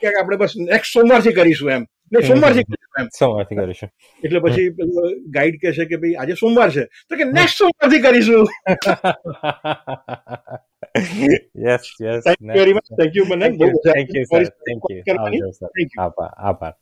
કે 0.02 0.08
આપણે 0.20 0.38
બસ 0.42 0.54
નેક્સ્ટ 0.72 0.92
સોમવારથી 0.98 1.36
કરીશું 1.40 1.72
એમ. 1.76 1.84
નહીં 2.12 2.28
સોમવારથી 2.28 2.66
કરીશું 2.70 3.02
એમ. 3.02 3.08
સોમવારથી 3.20 3.58
કરીશું. 3.62 3.90
એટલે 4.24 4.40
પછી 4.46 4.68
ગાઈડ 5.38 5.60
કહે 5.62 5.72
છે 5.80 5.86
કે 5.92 5.96
ભાઈ 6.04 6.16
આજે 6.22 6.34
સોમવાર 6.44 6.70
છે. 6.78 6.84
તો 7.10 7.14
કે 7.20 7.26
નેક્સ્ટ 7.32 7.58
સોમવારથી 7.64 8.04
કરીશું. 8.06 8.46
Yes 11.66 11.84
yes 12.06 12.24
thank 12.24 12.40
you 12.42 12.56
very 12.60 12.76
much 12.78 12.86
thank 13.00 13.12
you 13.20 13.26
મને. 13.32 13.48
Thank 13.86 14.10
you 14.16 14.24
sir 14.26 14.44
thank 14.68 14.82
you 14.92 16.04
આભાર 16.08 16.32
આભાર. 16.50 16.74